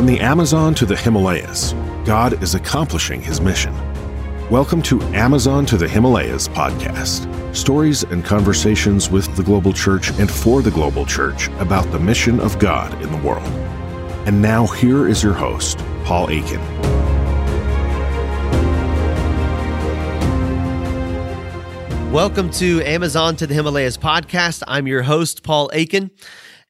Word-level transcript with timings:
From 0.00 0.06
the 0.06 0.20
Amazon 0.20 0.74
to 0.76 0.86
the 0.86 0.96
Himalayas, 0.96 1.74
God 2.06 2.42
is 2.42 2.54
accomplishing 2.54 3.20
his 3.20 3.38
mission. 3.38 3.74
Welcome 4.48 4.80
to 4.84 4.98
Amazon 5.12 5.66
to 5.66 5.76
the 5.76 5.86
Himalayas 5.86 6.48
podcast 6.48 7.54
stories 7.54 8.02
and 8.04 8.24
conversations 8.24 9.10
with 9.10 9.36
the 9.36 9.42
global 9.42 9.74
church 9.74 10.08
and 10.18 10.30
for 10.30 10.62
the 10.62 10.70
global 10.70 11.04
church 11.04 11.48
about 11.58 11.84
the 11.92 12.00
mission 12.00 12.40
of 12.40 12.58
God 12.58 12.94
in 13.02 13.12
the 13.12 13.18
world. 13.18 13.46
And 14.26 14.40
now, 14.40 14.66
here 14.66 15.06
is 15.06 15.22
your 15.22 15.34
host, 15.34 15.76
Paul 16.04 16.30
Akin. 16.30 16.62
Welcome 22.10 22.50
to 22.52 22.80
Amazon 22.84 23.36
to 23.36 23.46
the 23.46 23.52
Himalayas 23.52 23.98
podcast. 23.98 24.62
I'm 24.66 24.86
your 24.86 25.02
host, 25.02 25.42
Paul 25.42 25.70
Akin. 25.74 26.10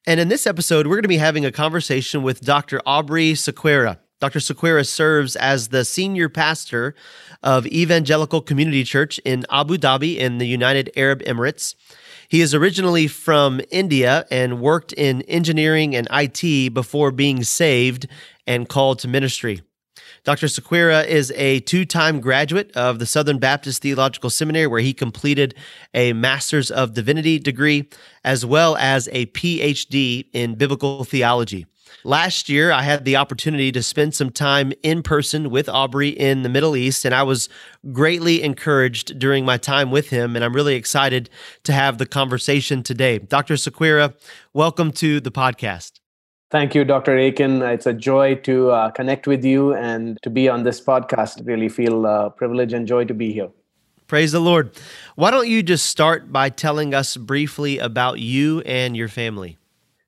And 0.06 0.18
in 0.18 0.28
this 0.28 0.46
episode, 0.46 0.86
we're 0.86 0.96
going 0.96 1.02
to 1.02 1.08
be 1.08 1.18
having 1.18 1.44
a 1.44 1.52
conversation 1.52 2.22
with 2.22 2.40
Dr. 2.40 2.80
Aubrey 2.86 3.32
Sequeira. 3.34 3.98
Dr. 4.18 4.38
Sequeira 4.38 4.86
serves 4.86 5.36
as 5.36 5.68
the 5.68 5.84
senior 5.84 6.30
pastor 6.30 6.94
of 7.42 7.66
Evangelical 7.66 8.40
Community 8.40 8.82
Church 8.82 9.18
in 9.20 9.44
Abu 9.50 9.76
Dhabi 9.76 10.16
in 10.16 10.38
the 10.38 10.46
United 10.46 10.90
Arab 10.96 11.22
Emirates. 11.24 11.74
He 12.28 12.40
is 12.40 12.54
originally 12.54 13.08
from 13.08 13.60
India 13.70 14.26
and 14.30 14.60
worked 14.60 14.94
in 14.94 15.20
engineering 15.22 15.94
and 15.94 16.08
IT 16.10 16.72
before 16.72 17.10
being 17.10 17.42
saved 17.44 18.06
and 18.46 18.68
called 18.68 19.00
to 19.00 19.08
ministry. 19.08 19.62
Dr. 20.24 20.46
Sequeira 20.46 21.06
is 21.06 21.32
a 21.36 21.60
two 21.60 21.84
time 21.84 22.20
graduate 22.20 22.70
of 22.76 22.98
the 22.98 23.06
Southern 23.06 23.38
Baptist 23.38 23.82
Theological 23.82 24.28
Seminary, 24.28 24.66
where 24.66 24.80
he 24.80 24.92
completed 24.92 25.54
a 25.94 26.12
Master's 26.12 26.70
of 26.70 26.92
Divinity 26.92 27.38
degree 27.38 27.88
as 28.24 28.44
well 28.44 28.76
as 28.76 29.08
a 29.12 29.26
PhD 29.26 30.26
in 30.32 30.56
Biblical 30.56 31.04
Theology. 31.04 31.66
Last 32.04 32.48
year, 32.48 32.70
I 32.72 32.82
had 32.82 33.04
the 33.04 33.16
opportunity 33.16 33.72
to 33.72 33.82
spend 33.82 34.14
some 34.14 34.30
time 34.30 34.72
in 34.82 35.02
person 35.02 35.50
with 35.50 35.68
Aubrey 35.68 36.08
in 36.08 36.42
the 36.42 36.48
Middle 36.48 36.76
East, 36.76 37.04
and 37.04 37.14
I 37.14 37.22
was 37.22 37.48
greatly 37.92 38.42
encouraged 38.42 39.18
during 39.18 39.44
my 39.44 39.58
time 39.58 39.90
with 39.90 40.08
him. 40.08 40.34
And 40.34 40.44
I'm 40.44 40.54
really 40.54 40.76
excited 40.76 41.28
to 41.64 41.72
have 41.72 41.98
the 41.98 42.06
conversation 42.06 42.82
today. 42.82 43.18
Dr. 43.18 43.54
Sequeira, 43.54 44.14
welcome 44.54 44.92
to 44.92 45.20
the 45.20 45.32
podcast. 45.32 45.99
Thank 46.50 46.74
you, 46.74 46.84
Dr. 46.84 47.16
Akin. 47.16 47.62
It's 47.62 47.86
a 47.86 47.92
joy 47.92 48.34
to 48.42 48.70
uh, 48.72 48.90
connect 48.90 49.28
with 49.28 49.44
you 49.44 49.72
and 49.74 50.18
to 50.22 50.30
be 50.30 50.48
on 50.48 50.64
this 50.64 50.80
podcast. 50.80 51.46
Really 51.46 51.68
feel 51.68 52.06
uh, 52.06 52.30
privilege 52.30 52.72
and 52.72 52.88
joy 52.88 53.04
to 53.04 53.14
be 53.14 53.32
here. 53.32 53.50
Praise 54.08 54.32
the 54.32 54.40
Lord. 54.40 54.72
Why 55.14 55.30
don't 55.30 55.46
you 55.46 55.62
just 55.62 55.86
start 55.86 56.32
by 56.32 56.48
telling 56.48 56.92
us 56.92 57.16
briefly 57.16 57.78
about 57.78 58.18
you 58.18 58.62
and 58.62 58.96
your 58.96 59.06
family? 59.06 59.58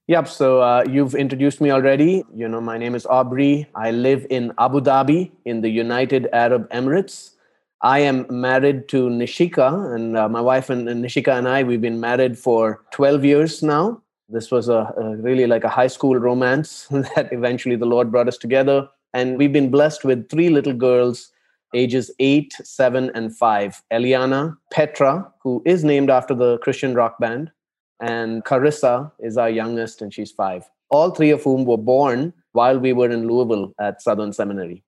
Yep. 0.08 0.26
So 0.26 0.60
uh, 0.60 0.84
you've 0.90 1.14
introduced 1.14 1.60
me 1.60 1.70
already. 1.70 2.24
You 2.34 2.48
know, 2.48 2.60
my 2.60 2.76
name 2.76 2.96
is 2.96 3.06
Aubrey. 3.06 3.68
I 3.76 3.92
live 3.92 4.26
in 4.28 4.52
Abu 4.58 4.80
Dhabi 4.80 5.30
in 5.44 5.60
the 5.60 5.68
United 5.68 6.28
Arab 6.32 6.68
Emirates. 6.70 7.34
I 7.82 8.00
am 8.00 8.26
married 8.28 8.88
to 8.88 9.08
Nishika, 9.08 9.94
and 9.94 10.16
uh, 10.16 10.28
my 10.28 10.40
wife 10.40 10.70
and, 10.70 10.88
and 10.88 11.04
Nishika 11.04 11.38
and 11.38 11.46
I, 11.48 11.62
we've 11.62 11.80
been 11.80 12.00
married 12.00 12.36
for 12.36 12.82
12 12.90 13.24
years 13.24 13.62
now 13.62 14.01
this 14.32 14.50
was 14.50 14.68
a, 14.68 14.92
a, 14.96 15.16
really 15.16 15.46
like 15.46 15.64
a 15.64 15.68
high 15.68 15.86
school 15.86 16.16
romance 16.16 16.86
that 16.90 17.28
eventually 17.32 17.76
the 17.76 17.86
lord 17.86 18.10
brought 18.10 18.28
us 18.28 18.38
together. 18.38 18.88
And 19.14 19.36
we've 19.36 19.52
been 19.52 19.70
blessed 19.70 20.04
with 20.04 20.30
three 20.30 20.48
little 20.48 20.72
girls 20.72 21.32
ages 21.74 22.10
8 22.18 22.54
7 22.62 23.10
and 23.14 23.36
5 23.36 23.82
eliana 23.92 24.56
petra 24.70 25.32
who 25.42 25.62
is 25.64 25.84
named 25.84 26.10
after 26.10 26.34
the 26.34 26.58
christian 26.58 26.94
rock 26.94 27.18
band 27.18 27.50
and 28.00 28.44
carissa 28.44 29.10
is 29.20 29.38
our 29.38 29.50
youngest 29.50 30.02
and 30.02 30.12
she's 30.12 30.32
5 30.32 30.68
all 30.90 31.10
three 31.10 31.30
of 31.30 31.42
whom 31.42 31.64
were 31.64 31.78
born 31.78 32.32
while 32.52 32.78
we 32.78 32.92
were 32.92 33.10
in 33.10 33.26
louisville 33.26 33.72
at 33.80 34.02
southern 34.02 34.32
seminary 34.32 34.84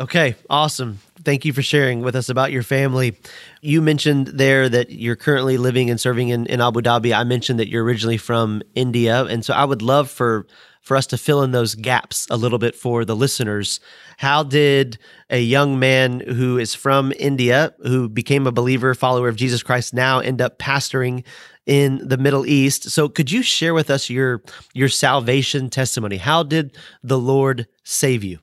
Okay, 0.00 0.34
awesome. 0.50 0.98
Thank 1.22 1.44
you 1.44 1.52
for 1.52 1.62
sharing 1.62 2.00
with 2.00 2.16
us 2.16 2.28
about 2.28 2.50
your 2.50 2.64
family. 2.64 3.16
You 3.60 3.80
mentioned 3.80 4.26
there 4.26 4.68
that 4.68 4.90
you're 4.90 5.14
currently 5.14 5.56
living 5.56 5.88
and 5.88 6.00
serving 6.00 6.30
in, 6.30 6.46
in 6.46 6.60
Abu 6.60 6.80
Dhabi. 6.80 7.16
I 7.16 7.22
mentioned 7.22 7.60
that 7.60 7.68
you're 7.68 7.84
originally 7.84 8.16
from 8.16 8.60
India. 8.74 9.24
And 9.24 9.44
so 9.44 9.54
I 9.54 9.64
would 9.64 9.82
love 9.82 10.10
for 10.10 10.46
for 10.82 10.98
us 10.98 11.06
to 11.06 11.16
fill 11.16 11.42
in 11.42 11.52
those 11.52 11.74
gaps 11.76 12.26
a 12.28 12.36
little 12.36 12.58
bit 12.58 12.74
for 12.74 13.06
the 13.06 13.16
listeners. 13.16 13.80
How 14.18 14.42
did 14.42 14.98
a 15.30 15.40
young 15.40 15.78
man 15.78 16.20
who 16.20 16.58
is 16.58 16.74
from 16.74 17.10
India, 17.18 17.72
who 17.84 18.06
became 18.06 18.46
a 18.46 18.52
believer, 18.52 18.94
follower 18.94 19.28
of 19.28 19.36
Jesus 19.36 19.62
Christ, 19.62 19.94
now 19.94 20.18
end 20.18 20.42
up 20.42 20.58
pastoring 20.58 21.24
in 21.64 22.06
the 22.06 22.18
Middle 22.18 22.44
East? 22.44 22.90
So 22.90 23.08
could 23.08 23.30
you 23.30 23.42
share 23.42 23.72
with 23.72 23.88
us 23.90 24.10
your 24.10 24.42
your 24.74 24.88
salvation 24.88 25.70
testimony? 25.70 26.16
How 26.16 26.42
did 26.42 26.76
the 27.02 27.18
Lord 27.18 27.68
save 27.84 28.24
you? 28.24 28.40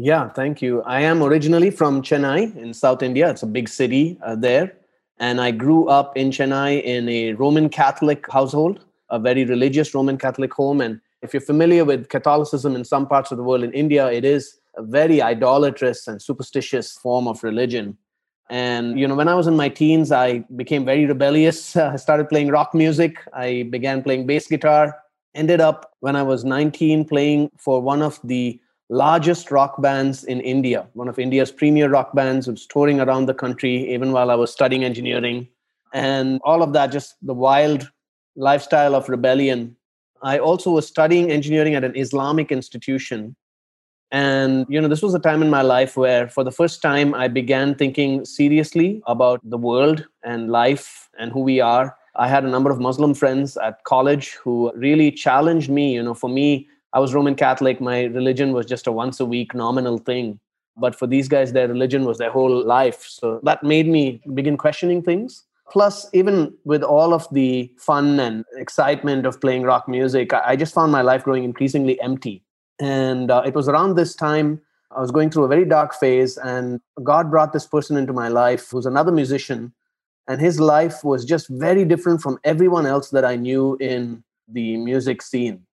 Yeah, 0.00 0.28
thank 0.28 0.62
you. 0.62 0.80
I 0.82 1.00
am 1.00 1.24
originally 1.24 1.72
from 1.72 2.02
Chennai 2.02 2.54
in 2.56 2.72
South 2.72 3.02
India. 3.02 3.28
It's 3.30 3.42
a 3.42 3.48
big 3.48 3.68
city 3.68 4.16
uh, 4.24 4.36
there. 4.36 4.74
And 5.18 5.40
I 5.40 5.50
grew 5.50 5.88
up 5.88 6.16
in 6.16 6.30
Chennai 6.30 6.80
in 6.84 7.08
a 7.08 7.32
Roman 7.32 7.68
Catholic 7.68 8.24
household, 8.30 8.84
a 9.10 9.18
very 9.18 9.44
religious 9.44 9.92
Roman 9.92 10.16
Catholic 10.16 10.54
home. 10.54 10.80
And 10.80 11.00
if 11.20 11.34
you're 11.34 11.40
familiar 11.40 11.84
with 11.84 12.10
Catholicism 12.10 12.76
in 12.76 12.84
some 12.84 13.08
parts 13.08 13.32
of 13.32 13.38
the 13.38 13.42
world, 13.42 13.64
in 13.64 13.72
India, 13.72 14.08
it 14.08 14.24
is 14.24 14.60
a 14.76 14.84
very 14.84 15.20
idolatrous 15.20 16.06
and 16.06 16.22
superstitious 16.22 16.92
form 16.92 17.26
of 17.26 17.42
religion. 17.42 17.98
And, 18.48 19.00
you 19.00 19.08
know, 19.08 19.16
when 19.16 19.26
I 19.26 19.34
was 19.34 19.48
in 19.48 19.56
my 19.56 19.68
teens, 19.68 20.12
I 20.12 20.44
became 20.54 20.84
very 20.84 21.06
rebellious. 21.06 21.76
I 21.76 21.96
started 21.96 22.28
playing 22.28 22.50
rock 22.50 22.72
music. 22.72 23.16
I 23.32 23.66
began 23.68 24.04
playing 24.04 24.28
bass 24.28 24.46
guitar. 24.46 24.96
Ended 25.34 25.60
up, 25.60 25.96
when 25.98 26.14
I 26.14 26.22
was 26.22 26.44
19, 26.44 27.04
playing 27.06 27.50
for 27.58 27.82
one 27.82 28.00
of 28.00 28.20
the 28.22 28.60
largest 28.90 29.50
rock 29.50 29.80
bands 29.82 30.24
in 30.24 30.40
India, 30.40 30.86
one 30.94 31.08
of 31.08 31.18
India's 31.18 31.52
premier 31.52 31.88
rock 31.88 32.14
bands, 32.14 32.46
was 32.46 32.66
touring 32.66 33.00
around 33.00 33.26
the 33.26 33.34
country 33.34 33.92
even 33.92 34.12
while 34.12 34.30
I 34.30 34.34
was 34.34 34.52
studying 34.52 34.84
engineering. 34.84 35.48
And 35.92 36.40
all 36.44 36.62
of 36.62 36.72
that, 36.72 36.92
just 36.92 37.16
the 37.22 37.34
wild 37.34 37.90
lifestyle 38.36 38.94
of 38.94 39.08
rebellion. 39.08 39.76
I 40.22 40.38
also 40.38 40.70
was 40.70 40.86
studying 40.86 41.30
engineering 41.30 41.74
at 41.74 41.84
an 41.84 41.96
Islamic 41.96 42.50
institution. 42.50 43.36
And, 44.10 44.64
you 44.68 44.80
know, 44.80 44.88
this 44.88 45.02
was 45.02 45.14
a 45.14 45.18
time 45.18 45.42
in 45.42 45.50
my 45.50 45.62
life 45.62 45.96
where, 45.96 46.28
for 46.28 46.42
the 46.42 46.50
first 46.50 46.80
time, 46.80 47.14
I 47.14 47.28
began 47.28 47.74
thinking 47.74 48.24
seriously 48.24 49.02
about 49.06 49.40
the 49.44 49.58
world 49.58 50.06
and 50.24 50.50
life 50.50 51.10
and 51.18 51.30
who 51.30 51.40
we 51.40 51.60
are. 51.60 51.94
I 52.16 52.26
had 52.26 52.44
a 52.44 52.48
number 52.48 52.70
of 52.70 52.80
Muslim 52.80 53.12
friends 53.14 53.56
at 53.58 53.84
college 53.84 54.32
who 54.42 54.72
really 54.74 55.10
challenged 55.12 55.70
me. 55.70 55.94
You 55.94 56.02
know, 56.02 56.14
for 56.14 56.30
me, 56.30 56.68
I 56.92 57.00
was 57.00 57.14
Roman 57.14 57.34
Catholic. 57.34 57.80
My 57.80 58.04
religion 58.04 58.52
was 58.52 58.66
just 58.66 58.86
a 58.86 58.92
once 58.92 59.20
a 59.20 59.26
week 59.26 59.54
nominal 59.54 59.98
thing. 59.98 60.40
But 60.76 60.94
for 60.94 61.06
these 61.06 61.28
guys, 61.28 61.52
their 61.52 61.68
religion 61.68 62.04
was 62.04 62.18
their 62.18 62.30
whole 62.30 62.64
life. 62.64 63.04
So 63.08 63.40
that 63.42 63.62
made 63.62 63.88
me 63.88 64.22
begin 64.34 64.56
questioning 64.56 65.02
things. 65.02 65.44
Plus, 65.70 66.08
even 66.14 66.54
with 66.64 66.82
all 66.82 67.12
of 67.12 67.26
the 67.30 67.70
fun 67.78 68.18
and 68.20 68.44
excitement 68.56 69.26
of 69.26 69.40
playing 69.40 69.64
rock 69.64 69.86
music, 69.86 70.32
I 70.32 70.56
just 70.56 70.72
found 70.72 70.92
my 70.92 71.02
life 71.02 71.24
growing 71.24 71.44
increasingly 71.44 72.00
empty. 72.00 72.42
And 72.80 73.30
uh, 73.30 73.42
it 73.44 73.54
was 73.54 73.68
around 73.68 73.96
this 73.96 74.14
time 74.14 74.62
I 74.96 75.00
was 75.00 75.10
going 75.10 75.28
through 75.30 75.44
a 75.44 75.48
very 75.48 75.66
dark 75.66 75.94
phase, 75.94 76.38
and 76.38 76.80
God 77.02 77.30
brought 77.30 77.52
this 77.52 77.66
person 77.66 77.98
into 77.98 78.14
my 78.14 78.28
life 78.28 78.70
who's 78.70 78.86
another 78.86 79.12
musician. 79.12 79.74
And 80.26 80.40
his 80.40 80.58
life 80.58 81.04
was 81.04 81.24
just 81.24 81.48
very 81.48 81.84
different 81.84 82.22
from 82.22 82.38
everyone 82.44 82.86
else 82.86 83.10
that 83.10 83.24
I 83.24 83.36
knew 83.36 83.76
in 83.80 84.22
the 84.46 84.78
music 84.78 85.20
scene 85.20 85.66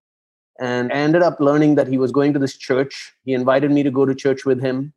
and 0.59 0.91
I 0.91 0.95
ended 0.95 1.21
up 1.21 1.39
learning 1.39 1.75
that 1.75 1.88
he 1.88 1.97
was 1.97 2.11
going 2.11 2.33
to 2.33 2.39
this 2.39 2.55
church. 2.55 3.13
He 3.25 3.33
invited 3.33 3.71
me 3.71 3.83
to 3.83 3.91
go 3.91 4.05
to 4.05 4.16
church 4.16 4.45
with 4.45 4.61
him. 4.61 4.93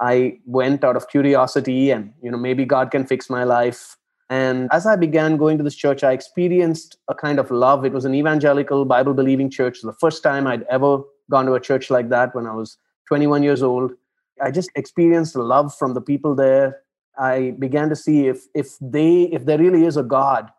I 0.00 0.38
went 0.46 0.82
out 0.82 0.96
of 0.96 1.08
curiosity 1.08 1.90
and, 1.90 2.12
you 2.22 2.30
know, 2.30 2.38
maybe 2.38 2.64
God 2.64 2.90
can 2.90 3.06
fix 3.06 3.28
my 3.28 3.44
life. 3.44 3.96
And 4.30 4.68
as 4.72 4.86
I 4.86 4.96
began 4.96 5.36
going 5.36 5.58
to 5.58 5.64
this 5.64 5.74
church, 5.74 6.02
I 6.02 6.12
experienced 6.12 6.96
a 7.08 7.14
kind 7.14 7.38
of 7.38 7.50
love. 7.50 7.84
It 7.84 7.92
was 7.92 8.04
an 8.04 8.14
evangelical, 8.14 8.86
Bible 8.86 9.14
believing 9.14 9.50
church. 9.50 9.82
The 9.82 9.92
first 9.92 10.22
time 10.22 10.46
I'd 10.46 10.64
ever 10.64 11.02
gone 11.30 11.46
to 11.46 11.54
a 11.54 11.60
church 11.60 11.90
like 11.90 12.08
that 12.08 12.34
when 12.34 12.46
I 12.46 12.54
was 12.54 12.78
21 13.08 13.42
years 13.42 13.62
old. 13.62 13.92
I 14.42 14.50
just 14.50 14.70
experienced 14.74 15.36
love 15.36 15.74
from 15.74 15.94
the 15.94 16.00
people 16.00 16.34
there. 16.34 16.80
I 17.16 17.54
began 17.58 17.88
to 17.90 17.96
see 17.96 18.26
if 18.26 18.46
if 18.54 18.76
they 18.80 19.24
if 19.24 19.44
there 19.44 19.58
really 19.58 19.84
is 19.84 19.96
a 19.96 20.02
God, 20.02 20.50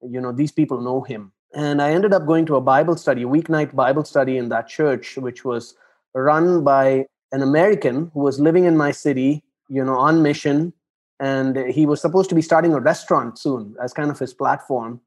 you 0.00 0.20
know, 0.20 0.32
these 0.32 0.52
people 0.52 0.80
know 0.80 1.02
him 1.02 1.32
and 1.58 1.82
I 1.82 1.90
ended 1.90 2.12
up 2.14 2.24
going 2.24 2.46
to 2.46 2.54
a 2.54 2.60
Bible 2.60 2.96
study, 2.96 3.24
a 3.24 3.26
weeknight 3.26 3.74
Bible 3.74 4.04
study 4.04 4.38
in 4.38 4.48
that 4.50 4.68
church, 4.68 5.16
which 5.16 5.44
was 5.44 5.74
run 6.14 6.62
by 6.62 7.04
an 7.32 7.42
American 7.42 8.12
who 8.14 8.20
was 8.20 8.38
living 8.38 8.64
in 8.64 8.76
my 8.76 8.92
city, 8.92 9.42
you 9.68 9.82
know, 9.84 9.98
on 9.98 10.22
mission. 10.22 10.72
And 11.18 11.56
he 11.56 11.84
was 11.84 12.00
supposed 12.00 12.28
to 12.28 12.36
be 12.36 12.42
starting 12.42 12.74
a 12.74 12.80
restaurant 12.80 13.40
soon 13.40 13.74
as 13.82 13.92
kind 13.92 14.08
of 14.08 14.20
his 14.20 14.32
platform. 14.32 15.00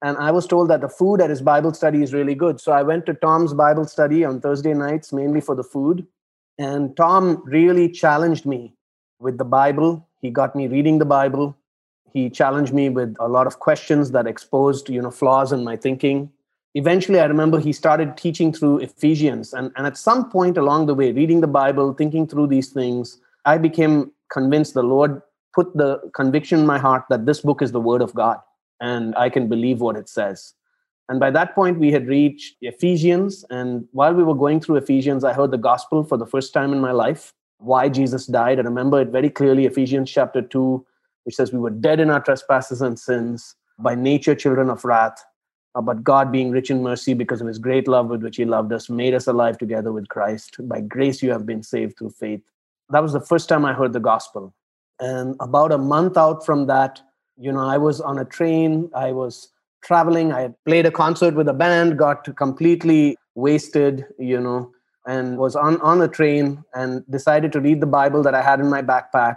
And 0.00 0.16
I 0.18 0.30
was 0.30 0.46
told 0.46 0.70
that 0.70 0.80
the 0.80 0.88
food 0.88 1.20
at 1.20 1.28
his 1.28 1.42
Bible 1.42 1.74
study 1.74 2.04
is 2.04 2.14
really 2.14 2.36
good. 2.36 2.60
So 2.60 2.70
I 2.70 2.82
went 2.82 3.04
to 3.06 3.14
Tom's 3.14 3.52
Bible 3.52 3.84
study 3.84 4.24
on 4.24 4.40
Thursday 4.40 4.74
nights, 4.74 5.12
mainly 5.12 5.40
for 5.40 5.56
the 5.56 5.64
food. 5.64 6.06
And 6.56 6.96
Tom 6.96 7.42
really 7.44 7.88
challenged 7.90 8.46
me 8.46 8.76
with 9.18 9.38
the 9.38 9.44
Bible. 9.44 10.06
He 10.20 10.30
got 10.30 10.54
me 10.54 10.68
reading 10.68 10.98
the 10.98 11.04
Bible 11.04 11.56
he 12.16 12.30
challenged 12.40 12.72
me 12.80 12.88
with 12.98 13.14
a 13.20 13.28
lot 13.36 13.46
of 13.46 13.58
questions 13.68 14.10
that 14.16 14.26
exposed 14.26 14.88
you 14.96 15.02
know 15.02 15.12
flaws 15.20 15.52
in 15.52 15.62
my 15.70 15.76
thinking 15.86 16.30
eventually, 16.76 17.18
I 17.20 17.24
remember 17.24 17.58
he 17.58 17.72
started 17.72 18.16
teaching 18.18 18.52
through 18.52 18.78
Ephesians. 18.80 19.54
And, 19.54 19.72
and 19.76 19.86
at 19.86 19.96
some 19.96 20.30
point 20.30 20.58
along 20.58 20.86
the 20.86 20.94
way, 20.94 21.10
reading 21.10 21.40
the 21.40 21.46
Bible, 21.46 21.94
thinking 21.94 22.26
through 22.26 22.48
these 22.48 22.68
things, 22.68 23.18
I 23.46 23.56
became 23.56 24.12
convinced 24.30 24.74
the 24.74 24.82
Lord 24.82 25.22
put 25.54 25.74
the 25.74 25.98
conviction 26.14 26.60
in 26.60 26.66
my 26.66 26.78
heart 26.78 27.04
that 27.08 27.24
this 27.24 27.40
book 27.40 27.62
is 27.62 27.72
the 27.72 27.80
Word 27.80 28.02
of 28.02 28.12
God 28.14 28.38
and 28.80 29.16
I 29.16 29.30
can 29.30 29.48
believe 29.48 29.80
what 29.80 29.96
it 29.96 30.08
says. 30.08 30.52
And 31.08 31.18
by 31.18 31.30
that 31.30 31.54
point, 31.54 31.78
we 31.78 31.92
had 31.92 32.08
reached 32.08 32.56
Ephesians. 32.60 33.44
And 33.48 33.86
while 33.92 34.12
we 34.12 34.22
were 34.22 34.34
going 34.34 34.60
through 34.60 34.76
Ephesians, 34.76 35.24
I 35.24 35.32
heard 35.32 35.52
the 35.52 35.56
gospel 35.58 36.04
for 36.04 36.18
the 36.18 36.26
first 36.26 36.52
time 36.52 36.74
in 36.74 36.80
my 36.80 36.92
life 36.92 37.32
why 37.58 37.88
Jesus 37.88 38.26
died. 38.26 38.58
I 38.58 38.62
remember 38.62 39.00
it 39.00 39.08
very 39.08 39.30
clearly 39.30 39.64
Ephesians 39.64 40.10
chapter 40.10 40.42
2, 40.42 40.84
which 41.26 41.34
says, 41.34 41.52
We 41.52 41.58
were 41.58 41.70
dead 41.70 41.98
in 41.98 42.08
our 42.08 42.20
trespasses 42.20 42.80
and 42.80 42.98
sins, 42.98 43.56
by 43.80 43.94
nature 43.94 44.34
children 44.34 44.70
of 44.70 44.84
wrath. 44.84 45.22
Uh, 45.74 45.82
but 45.82 46.02
God, 46.02 46.32
being 46.32 46.50
rich 46.50 46.70
in 46.70 46.82
mercy 46.82 47.12
because 47.12 47.40
of 47.40 47.48
his 47.48 47.58
great 47.58 47.86
love 47.88 48.06
with 48.06 48.22
which 48.22 48.36
he 48.36 48.44
loved 48.44 48.72
us, 48.72 48.88
made 48.88 49.12
us 49.12 49.26
alive 49.26 49.58
together 49.58 49.92
with 49.92 50.08
Christ. 50.08 50.56
By 50.60 50.80
grace, 50.80 51.22
you 51.22 51.30
have 51.32 51.44
been 51.44 51.62
saved 51.62 51.98
through 51.98 52.10
faith. 52.10 52.40
That 52.90 53.02
was 53.02 53.12
the 53.12 53.20
first 53.20 53.48
time 53.48 53.64
I 53.64 53.74
heard 53.74 53.92
the 53.92 54.00
gospel. 54.00 54.54
And 55.00 55.36
about 55.40 55.72
a 55.72 55.78
month 55.78 56.16
out 56.16 56.46
from 56.46 56.68
that, 56.68 57.02
you 57.36 57.52
know, 57.52 57.60
I 57.60 57.76
was 57.76 58.00
on 58.00 58.18
a 58.18 58.24
train, 58.24 58.88
I 58.94 59.12
was 59.12 59.48
traveling, 59.84 60.32
I 60.32 60.40
had 60.42 60.54
played 60.64 60.86
a 60.86 60.90
concert 60.90 61.34
with 61.34 61.48
a 61.48 61.52
band, 61.52 61.98
got 61.98 62.34
completely 62.36 63.18
wasted, 63.34 64.06
you 64.18 64.40
know, 64.40 64.70
and 65.06 65.36
was 65.36 65.54
on, 65.54 65.78
on 65.82 66.00
a 66.00 66.08
train 66.08 66.64
and 66.72 67.04
decided 67.10 67.52
to 67.52 67.60
read 67.60 67.82
the 67.82 67.86
Bible 67.86 68.22
that 68.22 68.34
I 68.34 68.40
had 68.40 68.60
in 68.60 68.70
my 68.70 68.80
backpack 68.80 69.36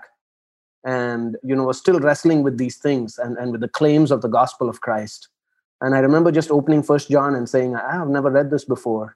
and, 0.85 1.37
you 1.43 1.55
know, 1.55 1.63
was 1.63 1.77
still 1.77 1.99
wrestling 1.99 2.43
with 2.43 2.57
these 2.57 2.77
things 2.77 3.17
and, 3.17 3.37
and 3.37 3.51
with 3.51 3.61
the 3.61 3.67
claims 3.67 4.11
of 4.11 4.21
the 4.21 4.27
gospel 4.27 4.69
of 4.69 4.81
Christ. 4.81 5.29
And 5.81 5.95
I 5.95 5.99
remember 5.99 6.31
just 6.31 6.51
opening 6.51 6.83
First 6.83 7.09
John 7.09 7.35
and 7.35 7.47
saying, 7.47 7.75
I 7.75 7.93
have 7.93 8.07
never 8.07 8.29
read 8.29 8.49
this 8.49 8.65
before. 8.65 9.15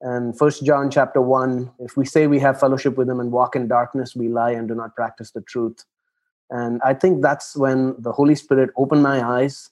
And 0.00 0.36
First 0.36 0.64
John 0.64 0.90
chapter 0.90 1.20
one, 1.20 1.72
if 1.78 1.96
we 1.96 2.04
say 2.04 2.26
we 2.26 2.38
have 2.40 2.60
fellowship 2.60 2.96
with 2.96 3.08
him 3.08 3.20
and 3.20 3.32
walk 3.32 3.56
in 3.56 3.66
darkness, 3.66 4.14
we 4.14 4.28
lie 4.28 4.52
and 4.52 4.68
do 4.68 4.74
not 4.74 4.94
practice 4.94 5.30
the 5.30 5.40
truth. 5.40 5.84
And 6.50 6.80
I 6.84 6.94
think 6.94 7.22
that's 7.22 7.56
when 7.56 7.94
the 7.98 8.12
Holy 8.12 8.34
Spirit 8.34 8.70
opened 8.76 9.02
my 9.02 9.26
eyes 9.26 9.70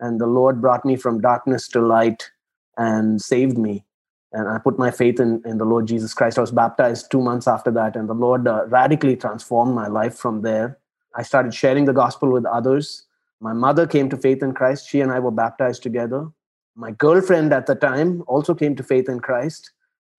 and 0.00 0.20
the 0.20 0.26
Lord 0.26 0.60
brought 0.60 0.84
me 0.84 0.96
from 0.96 1.20
darkness 1.20 1.68
to 1.68 1.80
light 1.80 2.30
and 2.76 3.20
saved 3.20 3.56
me. 3.56 3.84
And 4.32 4.48
I 4.48 4.58
put 4.58 4.78
my 4.78 4.90
faith 4.90 5.18
in, 5.18 5.42
in 5.44 5.58
the 5.58 5.64
Lord 5.64 5.86
Jesus 5.86 6.14
Christ. 6.14 6.38
I 6.38 6.40
was 6.40 6.52
baptized 6.52 7.10
two 7.10 7.20
months 7.20 7.48
after 7.48 7.70
that, 7.72 7.96
and 7.96 8.08
the 8.08 8.14
Lord 8.14 8.46
uh, 8.46 8.64
radically 8.66 9.16
transformed 9.16 9.74
my 9.74 9.88
life 9.88 10.16
from 10.16 10.42
there. 10.42 10.78
I 11.16 11.22
started 11.22 11.52
sharing 11.52 11.84
the 11.84 11.92
gospel 11.92 12.30
with 12.30 12.44
others. 12.46 13.06
My 13.40 13.52
mother 13.52 13.86
came 13.86 14.08
to 14.10 14.16
faith 14.16 14.42
in 14.42 14.52
Christ. 14.52 14.88
She 14.88 15.00
and 15.00 15.10
I 15.10 15.18
were 15.18 15.32
baptized 15.32 15.82
together. 15.82 16.28
My 16.76 16.92
girlfriend 16.92 17.52
at 17.52 17.66
the 17.66 17.74
time 17.74 18.22
also 18.28 18.54
came 18.54 18.76
to 18.76 18.82
faith 18.84 19.08
in 19.08 19.18
Christ, 19.18 19.72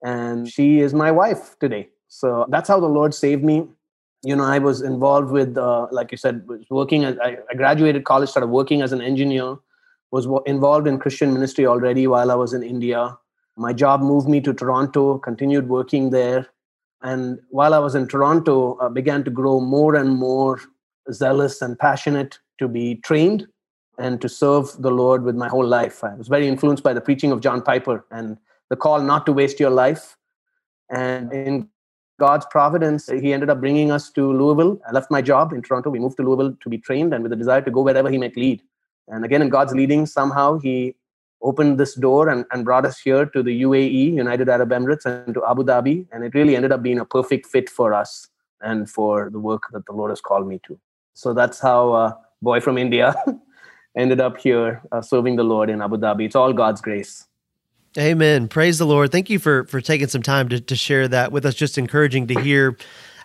and 0.04 0.50
she 0.50 0.80
is 0.80 0.94
my 0.94 1.12
wife 1.12 1.58
today. 1.60 1.90
So 2.10 2.46
that's 2.50 2.68
how 2.68 2.82
the 2.82 2.90
Lord 2.90 3.14
saved 3.14 3.44
me 3.44 3.68
you 4.24 4.36
know 4.36 4.44
i 4.44 4.60
was 4.60 4.82
involved 4.82 5.32
with 5.32 5.58
uh, 5.58 5.88
like 5.92 6.12
you 6.12 6.18
said 6.18 6.48
was 6.48 6.66
working 6.70 7.04
as, 7.06 7.18
I, 7.20 7.38
I, 7.50 7.56
graduated 7.56 8.04
college 8.06 8.30
started 8.30 8.48
working 8.48 8.82
as 8.82 8.92
an 8.92 9.02
engineer 9.02 9.58
was 10.12 10.28
involved 10.46 10.88
in 10.88 11.00
christian 11.00 11.34
ministry 11.34 11.66
already 11.66 12.08
while 12.08 12.32
i 12.32 12.36
was 12.36 12.54
in 12.54 12.64
india 12.64 13.18
my 13.58 13.74
job 13.74 14.02
moved 14.02 14.28
me 14.28 14.42
to 14.42 14.54
toronto 14.54 15.18
continued 15.18 15.68
working 15.68 16.10
there 16.10 16.48
and 17.02 17.40
while 17.50 17.74
i 17.74 17.80
was 17.80 17.96
in 17.96 18.08
toronto 18.08 18.78
I 18.82 18.90
began 18.90 19.24
to 19.24 19.32
grow 19.32 19.60
more 19.60 19.96
and 19.96 20.16
more 20.16 20.60
zealous 21.12 21.62
and 21.62 21.78
passionate 21.78 22.40
to 22.60 22.68
be 22.68 22.96
trained 22.96 23.48
and 23.98 24.22
to 24.22 24.30
serve 24.30 24.82
the 24.82 24.92
lord 24.92 25.24
with 25.24 25.36
my 25.36 25.50
whole 25.50 25.66
life 25.66 26.04
i 26.04 26.14
was 26.16 26.28
very 26.28 26.48
influenced 26.48 26.84
by 26.84 26.94
the 26.94 27.02
preaching 27.02 27.32
of 27.32 27.42
john 27.42 27.62
piper 27.62 28.06
and 28.12 28.38
the 28.70 28.76
call 28.76 29.02
not 29.02 29.26
to 29.26 29.34
waste 29.34 29.60
your 29.60 29.70
life 29.70 30.18
and 30.90 31.32
in 31.34 31.70
God's 32.22 32.46
providence, 32.52 33.10
he 33.10 33.34
ended 33.34 33.50
up 33.50 33.60
bringing 33.60 33.92
us 33.92 34.12
to 34.12 34.32
Louisville. 34.32 34.80
I 34.88 34.92
left 34.92 35.10
my 35.10 35.24
job 35.24 35.54
in 35.54 35.64
Toronto. 35.64 35.90
We 35.90 35.98
moved 35.98 36.18
to 36.18 36.24
Louisville 36.24 36.56
to 36.62 36.70
be 36.70 36.78
trained 36.78 37.16
and 37.16 37.24
with 37.24 37.34
a 37.34 37.36
desire 37.36 37.62
to 37.62 37.72
go 37.72 37.82
wherever 37.82 38.12
he 38.12 38.20
might 38.20 38.38
lead. 38.38 38.62
And 39.08 39.26
again, 39.26 39.42
in 39.42 39.50
God's 39.50 39.74
leading, 39.74 40.06
somehow 40.06 40.60
he 40.60 40.96
opened 41.42 41.80
this 41.80 41.96
door 41.96 42.30
and, 42.30 42.46
and 42.52 42.64
brought 42.64 42.86
us 42.86 43.00
here 43.00 43.26
to 43.26 43.44
the 43.44 43.62
UAE, 43.64 44.14
United 44.14 44.50
Arab 44.50 44.70
Emirates, 44.70 45.06
and 45.06 45.34
to 45.34 45.44
Abu 45.46 45.64
Dhabi. 45.64 46.08
And 46.12 46.24
it 46.24 46.34
really 46.34 46.56
ended 46.56 46.72
up 46.72 46.84
being 46.84 47.00
a 47.00 47.06
perfect 47.06 47.46
fit 47.46 47.70
for 47.70 47.94
us 47.94 48.28
and 48.62 48.90
for 48.90 49.30
the 49.30 49.40
work 49.40 49.64
that 49.72 49.86
the 49.86 49.94
Lord 49.94 50.12
has 50.12 50.22
called 50.22 50.48
me 50.48 50.60
to. 50.68 50.80
So 51.14 51.34
that's 51.34 51.60
how 51.60 51.94
a 51.94 52.18
boy 52.42 52.60
from 52.60 52.78
India 52.78 53.16
ended 53.98 54.22
up 54.22 54.38
here 54.38 54.82
uh, 54.92 55.02
serving 55.02 55.36
the 55.36 55.44
Lord 55.44 55.70
in 55.70 55.82
Abu 55.82 55.98
Dhabi. 55.98 56.26
It's 56.26 56.36
all 56.36 56.54
God's 56.54 56.82
grace. 56.82 57.28
Amen. 57.98 58.48
Praise 58.48 58.78
the 58.78 58.86
Lord. 58.86 59.12
Thank 59.12 59.30
you 59.30 59.38
for 59.38 59.66
for 59.66 59.82
taking 59.82 60.08
some 60.08 60.22
time 60.22 60.48
to, 60.50 60.62
to 60.62 60.76
share 60.78 61.10
that 61.10 61.34
with 61.34 61.46
us. 61.46 61.54
Just 61.54 61.78
encouraging 61.78 62.28
to 62.28 62.40
hear 62.40 62.78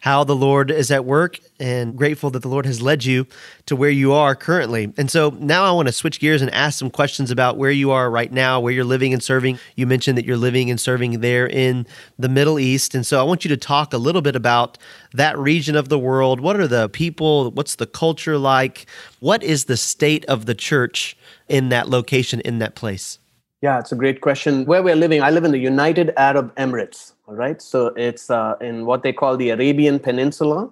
how 0.07 0.23
the 0.23 0.37
Lord 0.37 0.71
is 0.71 0.93
at 0.93 1.05
work 1.05 1.41
and 1.59 1.97
grateful 1.97 2.31
that 2.31 2.41
the 2.41 2.49
Lord 2.49 2.65
has 2.65 2.81
led 2.81 3.05
you 3.05 3.27
to 3.67 3.75
where 3.75 3.91
you 3.91 4.13
are 4.13 4.37
currently. 4.37 4.93
And 4.97 5.11
so 5.11 5.31
now 5.31 5.65
I 5.65 5.73
want 5.73 5.89
to 5.89 5.93
switch 5.93 6.21
gears 6.21 6.43
and 6.43 6.51
ask 6.55 6.79
some 6.79 6.91
questions 6.91 7.33
about 7.33 7.57
where 7.57 7.73
you 7.73 7.91
are 7.91 8.09
right 8.09 8.31
now, 8.31 8.61
where 8.61 8.73
you're 8.73 8.85
living 8.85 9.13
and 9.13 9.21
serving. 9.21 9.59
You 9.75 9.85
mentioned 9.85 10.17
that 10.17 10.25
you're 10.25 10.37
living 10.37 10.71
and 10.71 10.81
serving 10.81 11.19
there 11.23 11.49
in 11.49 11.89
the 12.17 12.29
Middle 12.29 12.61
East. 12.61 12.95
And 12.95 13.05
so 13.05 13.19
I 13.19 13.25
want 13.25 13.45
you 13.45 13.49
to 13.49 13.57
talk 13.57 13.93
a 13.93 13.99
little 13.99 14.23
bit 14.23 14.37
about 14.37 14.79
that 15.13 15.37
region 15.37 15.75
of 15.75 15.89
the 15.89 15.99
world. 15.99 16.41
What 16.41 16.61
are 16.61 16.69
the 16.69 16.89
people? 16.89 17.51
What's 17.51 17.75
the 17.75 17.87
culture 17.89 18.39
like? 18.39 18.87
What 19.19 19.43
is 19.43 19.65
the 19.65 19.77
state 19.77 20.25
of 20.27 20.47
the 20.47 20.55
church 20.55 21.17
in 21.49 21.69
that 21.71 21.89
location, 21.89 22.39
in 22.43 22.61
that 22.61 22.77
place? 22.77 23.19
Yeah, 23.61 23.81
it's 23.81 23.91
a 23.91 23.97
great 23.97 24.21
question. 24.21 24.67
Where 24.67 24.85
we're 24.85 24.95
living, 24.95 25.21
I 25.21 25.31
live 25.31 25.43
in 25.43 25.51
the 25.51 25.59
United 25.59 26.13
Arab 26.17 26.55
Emirates. 26.55 27.15
All 27.29 27.35
right, 27.35 27.61
so 27.61 27.89
it's 27.97 28.31
uh, 28.31 28.55
in 28.61 28.87
what 28.87 29.03
they 29.03 29.13
call 29.13 29.37
the 29.37 29.51
Arabian 29.51 29.99
Peninsula. 29.99 30.71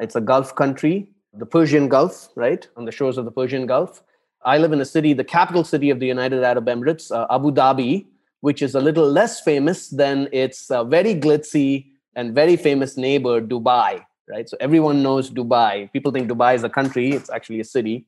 It's 0.00 0.16
a 0.16 0.20
Gulf 0.20 0.52
country, 0.56 1.06
the 1.32 1.46
Persian 1.46 1.88
Gulf, 1.88 2.28
right, 2.34 2.66
on 2.76 2.86
the 2.86 2.90
shores 2.90 3.18
of 3.18 3.24
the 3.24 3.30
Persian 3.30 3.66
Gulf. 3.66 4.02
I 4.44 4.58
live 4.58 4.72
in 4.72 4.80
a 4.80 4.84
city, 4.84 5.12
the 5.12 5.22
capital 5.22 5.62
city 5.62 5.90
of 5.90 6.00
the 6.00 6.06
United 6.08 6.42
Arab 6.42 6.66
Emirates, 6.66 7.12
uh, 7.12 7.28
Abu 7.30 7.52
Dhabi, 7.52 8.06
which 8.40 8.62
is 8.62 8.74
a 8.74 8.80
little 8.80 9.08
less 9.08 9.40
famous 9.42 9.90
than 9.90 10.28
its 10.32 10.72
uh, 10.72 10.82
very 10.82 11.14
glitzy 11.14 11.86
and 12.16 12.34
very 12.34 12.56
famous 12.56 12.96
neighbor, 12.96 13.40
Dubai, 13.40 14.04
right? 14.28 14.48
So 14.48 14.56
everyone 14.58 15.04
knows 15.04 15.30
Dubai. 15.30 15.92
People 15.92 16.10
think 16.10 16.28
Dubai 16.28 16.56
is 16.56 16.64
a 16.64 16.68
country, 16.68 17.12
it's 17.12 17.30
actually 17.30 17.60
a 17.60 17.64
city. 17.64 18.06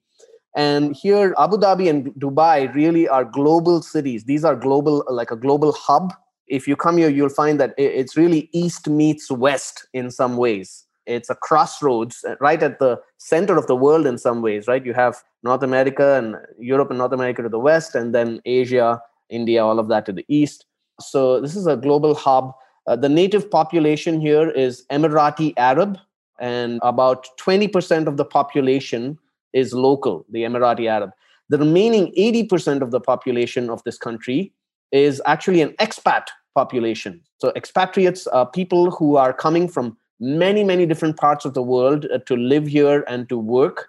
And 0.56 0.96
here, 0.96 1.32
Abu 1.38 1.58
Dhabi 1.58 1.88
and 1.88 2.06
Dubai 2.14 2.75
really 2.75 3.06
are 3.06 3.25
global 3.25 3.82
cities. 3.82 4.25
These 4.25 4.44
are 4.44 4.56
global, 4.56 5.05
like 5.08 5.31
a 5.31 5.37
global 5.37 5.70
hub. 5.70 6.13
If 6.46 6.69
you 6.69 6.77
come 6.77 6.98
here, 6.98 7.08
you'll 7.08 7.29
find 7.29 7.58
that 7.60 7.74
it's 7.79 8.17
really 8.17 8.51
east 8.53 8.89
meets 8.89 9.31
west 9.31 9.86
in 9.93 10.10
some 10.10 10.36
ways. 10.36 10.84
It's 11.06 11.31
a 11.31 11.34
crossroads 11.34 12.24
uh, 12.27 12.36
right 12.41 12.63
at 12.63 12.79
the 12.79 13.01
center 13.19 13.58
of 13.58 13.67
the 13.67 13.77
world 13.77 14.06
in 14.06 14.17
some 14.19 14.41
ways, 14.41 14.67
right? 14.67 14.84
You 14.84 14.94
have 14.94 15.22
North 15.43 15.63
America 15.63 16.17
and 16.17 16.36
Europe 16.58 16.91
and 16.91 16.98
North 16.98 17.13
America 17.13 17.43
to 17.43 17.48
the 17.48 17.58
west, 17.58 17.94
and 17.94 18.15
then 18.15 18.41
Asia, 18.44 19.01
India, 19.29 19.65
all 19.65 19.79
of 19.79 19.89
that 19.89 20.06
to 20.06 20.13
the 20.13 20.24
east. 20.29 20.65
So 21.01 21.41
this 21.41 21.56
is 21.56 21.67
a 21.67 21.77
global 21.77 22.15
hub. 22.15 22.53
Uh, 22.86 22.96
the 22.96 23.08
native 23.08 23.51
population 23.51 24.20
here 24.20 24.51
is 24.51 24.84
Emirati 24.91 25.53
Arab, 25.56 25.98
and 26.39 26.81
about 26.82 27.27
20% 27.39 28.06
of 28.06 28.17
the 28.17 28.24
population 28.24 29.19
is 29.53 29.72
local, 29.72 30.24
the 30.31 30.43
Emirati 30.43 30.89
Arab. 30.89 31.10
The 31.48 31.58
remaining 31.58 32.13
80% 32.19 32.81
of 32.81 32.91
the 32.91 33.01
population 33.01 33.70
of 33.70 33.82
this 33.84 33.98
country 33.98 34.53
is 34.94 35.20
actually 35.27 35.60
an 35.60 35.70
expat 35.81 36.27
population. 36.55 37.20
So, 37.39 37.53
expatriates 37.56 38.27
are 38.29 38.46
people 38.46 38.91
who 38.93 39.17
are 39.17 39.32
coming 39.32 39.69
from 39.69 39.96
many, 40.20 40.65
many 40.65 40.86
different 40.86 41.17
parts 41.17 41.44
of 41.44 41.55
the 41.55 41.63
world 41.63 42.06
uh, 42.13 42.19
to 42.27 42.36
live 42.36 42.67
here 42.67 43.05
and 43.08 43.29
to 43.29 43.36
work. 43.36 43.89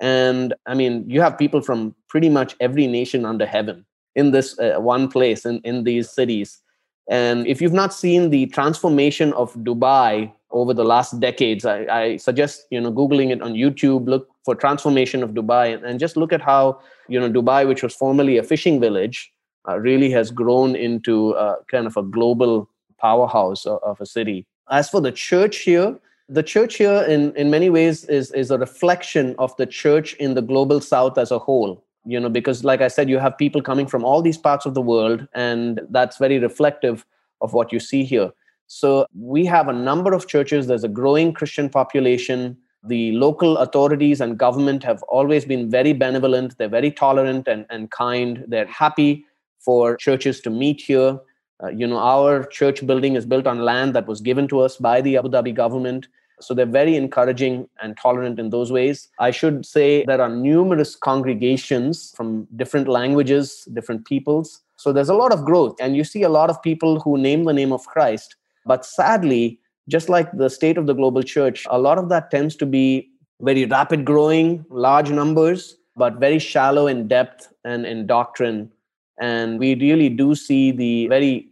And 0.00 0.54
I 0.66 0.74
mean, 0.74 1.04
you 1.08 1.20
have 1.20 1.38
people 1.38 1.62
from 1.62 1.94
pretty 2.08 2.28
much 2.28 2.54
every 2.60 2.86
nation 2.86 3.24
under 3.24 3.46
heaven 3.46 3.86
in 4.14 4.32
this 4.32 4.58
uh, 4.58 4.74
one 4.78 5.08
place, 5.08 5.46
in, 5.46 5.60
in 5.64 5.84
these 5.84 6.10
cities. 6.10 6.60
And 7.08 7.46
if 7.46 7.60
you've 7.60 7.72
not 7.72 7.94
seen 7.94 8.30
the 8.30 8.46
transformation 8.46 9.32
of 9.32 9.54
Dubai 9.54 10.32
over 10.50 10.74
the 10.74 10.84
last 10.84 11.18
decades, 11.18 11.64
I, 11.64 11.86
I 11.86 12.16
suggest 12.18 12.66
you 12.70 12.80
know 12.80 12.92
googling 12.92 13.30
it 13.30 13.42
on 13.42 13.54
YouTube. 13.54 14.06
Look 14.06 14.28
for 14.44 14.54
transformation 14.54 15.22
of 15.22 15.30
Dubai, 15.30 15.74
and, 15.74 15.84
and 15.84 15.98
just 15.98 16.16
look 16.16 16.32
at 16.32 16.42
how 16.42 16.80
you 17.08 17.18
know 17.18 17.30
Dubai, 17.30 17.66
which 17.66 17.82
was 17.82 17.94
formerly 17.94 18.36
a 18.36 18.42
fishing 18.42 18.80
village, 18.80 19.32
uh, 19.68 19.78
really 19.78 20.10
has 20.10 20.30
grown 20.30 20.74
into 20.74 21.34
uh, 21.34 21.56
kind 21.70 21.86
of 21.86 21.96
a 21.96 22.02
global 22.02 22.68
powerhouse 22.98 23.66
of, 23.66 23.80
of 23.82 24.00
a 24.00 24.06
city. 24.06 24.46
As 24.70 24.88
for 24.88 25.00
the 25.00 25.12
church 25.12 25.58
here, 25.58 25.98
the 26.28 26.42
church 26.42 26.76
here 26.76 27.04
in, 27.08 27.34
in 27.36 27.50
many 27.50 27.68
ways 27.68 28.04
is, 28.06 28.30
is 28.32 28.50
a 28.50 28.58
reflection 28.58 29.34
of 29.38 29.54
the 29.56 29.66
church 29.66 30.14
in 30.14 30.34
the 30.34 30.42
global 30.42 30.80
south 30.80 31.18
as 31.18 31.30
a 31.30 31.38
whole. 31.38 31.84
You 32.04 32.18
know 32.18 32.28
because 32.28 32.64
like 32.64 32.80
i 32.80 32.88
said 32.88 33.08
you 33.08 33.18
have 33.18 33.38
people 33.38 33.62
coming 33.62 33.86
from 33.86 34.04
all 34.04 34.22
these 34.22 34.36
parts 34.36 34.66
of 34.66 34.74
the 34.74 34.82
world 34.82 35.28
and 35.34 35.80
that's 35.90 36.18
very 36.18 36.40
reflective 36.40 37.06
of 37.40 37.52
what 37.52 37.72
you 37.72 37.78
see 37.78 38.02
here. 38.04 38.32
So 38.66 39.06
we 39.14 39.44
have 39.46 39.68
a 39.68 39.72
number 39.72 40.12
of 40.12 40.26
churches. 40.26 40.66
There's 40.66 40.82
a 40.82 40.88
growing 40.88 41.32
christian 41.32 41.68
population. 41.68 42.56
The 42.82 43.12
local 43.12 43.56
authorities 43.58 44.20
and 44.20 44.36
government 44.36 44.82
have 44.82 45.02
always 45.04 45.44
been 45.44 45.70
very 45.70 45.92
benevolent. 45.92 46.58
They're 46.58 46.68
very 46.68 46.90
tolerant 46.90 47.46
and, 47.46 47.66
and 47.70 47.90
kind. 47.92 48.44
They're 48.48 48.66
happy 48.66 49.24
for 49.64 49.96
churches 49.96 50.40
to 50.40 50.50
meet 50.50 50.80
here. 50.80 51.18
Uh, 51.62 51.68
you 51.68 51.86
know, 51.86 51.98
our 51.98 52.44
church 52.44 52.84
building 52.86 53.14
is 53.14 53.24
built 53.24 53.46
on 53.46 53.60
land 53.60 53.94
that 53.94 54.06
was 54.06 54.20
given 54.20 54.48
to 54.48 54.60
us 54.60 54.76
by 54.76 55.00
the 55.00 55.16
Abu 55.16 55.28
Dhabi 55.28 55.54
government. 55.54 56.08
So 56.40 56.54
they're 56.54 56.66
very 56.66 56.96
encouraging 56.96 57.68
and 57.80 57.96
tolerant 57.96 58.40
in 58.40 58.50
those 58.50 58.72
ways. 58.72 59.08
I 59.20 59.30
should 59.30 59.64
say 59.64 60.04
there 60.04 60.20
are 60.20 60.28
numerous 60.28 60.96
congregations 60.96 62.12
from 62.16 62.48
different 62.56 62.88
languages, 62.88 63.68
different 63.72 64.06
peoples. 64.06 64.60
So 64.76 64.92
there's 64.92 65.08
a 65.08 65.14
lot 65.14 65.32
of 65.32 65.44
growth. 65.44 65.76
And 65.80 65.96
you 65.96 66.02
see 66.02 66.24
a 66.24 66.28
lot 66.28 66.50
of 66.50 66.60
people 66.60 66.98
who 66.98 67.16
name 67.16 67.44
the 67.44 67.52
name 67.52 67.72
of 67.72 67.86
Christ. 67.86 68.34
But 68.66 68.84
sadly, 68.84 69.60
just 69.88 70.08
like 70.08 70.32
the 70.32 70.50
state 70.50 70.78
of 70.78 70.86
the 70.86 70.94
global 70.94 71.22
church, 71.22 71.64
a 71.70 71.78
lot 71.78 71.98
of 71.98 72.08
that 72.08 72.30
tends 72.30 72.56
to 72.56 72.66
be 72.66 73.08
very 73.40 73.64
rapid 73.66 74.04
growing, 74.04 74.64
large 74.70 75.10
numbers, 75.10 75.76
but 75.96 76.18
very 76.18 76.38
shallow 76.38 76.86
in 76.86 77.06
depth 77.08 77.52
and 77.64 77.86
in 77.86 78.06
doctrine. 78.06 78.70
And 79.20 79.58
we 79.58 79.74
really 79.74 80.08
do 80.08 80.34
see 80.34 80.70
the 80.72 81.06
very 81.08 81.48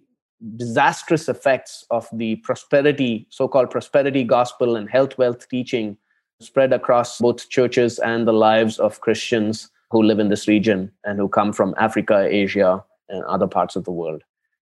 disastrous 0.56 1.28
effects 1.28 1.84
of 1.90 2.08
the 2.12 2.36
prosperity, 2.36 3.26
so 3.30 3.46
called 3.46 3.70
prosperity 3.70 4.24
gospel 4.24 4.76
and 4.76 4.88
health 4.88 5.18
wealth 5.18 5.48
teaching 5.48 5.96
spread 6.40 6.72
across 6.72 7.18
both 7.18 7.48
churches 7.50 7.98
and 7.98 8.26
the 8.26 8.32
lives 8.32 8.78
of 8.78 9.00
Christians 9.00 9.70
who 9.90 10.02
live 10.02 10.18
in 10.18 10.28
this 10.28 10.48
region 10.48 10.90
and 11.04 11.18
who 11.18 11.28
come 11.28 11.52
from 11.52 11.74
Africa, 11.78 12.26
Asia, 12.30 12.82
and 13.08 13.22
other 13.24 13.46
parts 13.46 13.76
of 13.76 13.84
the 13.84 13.90
world. 13.90 14.22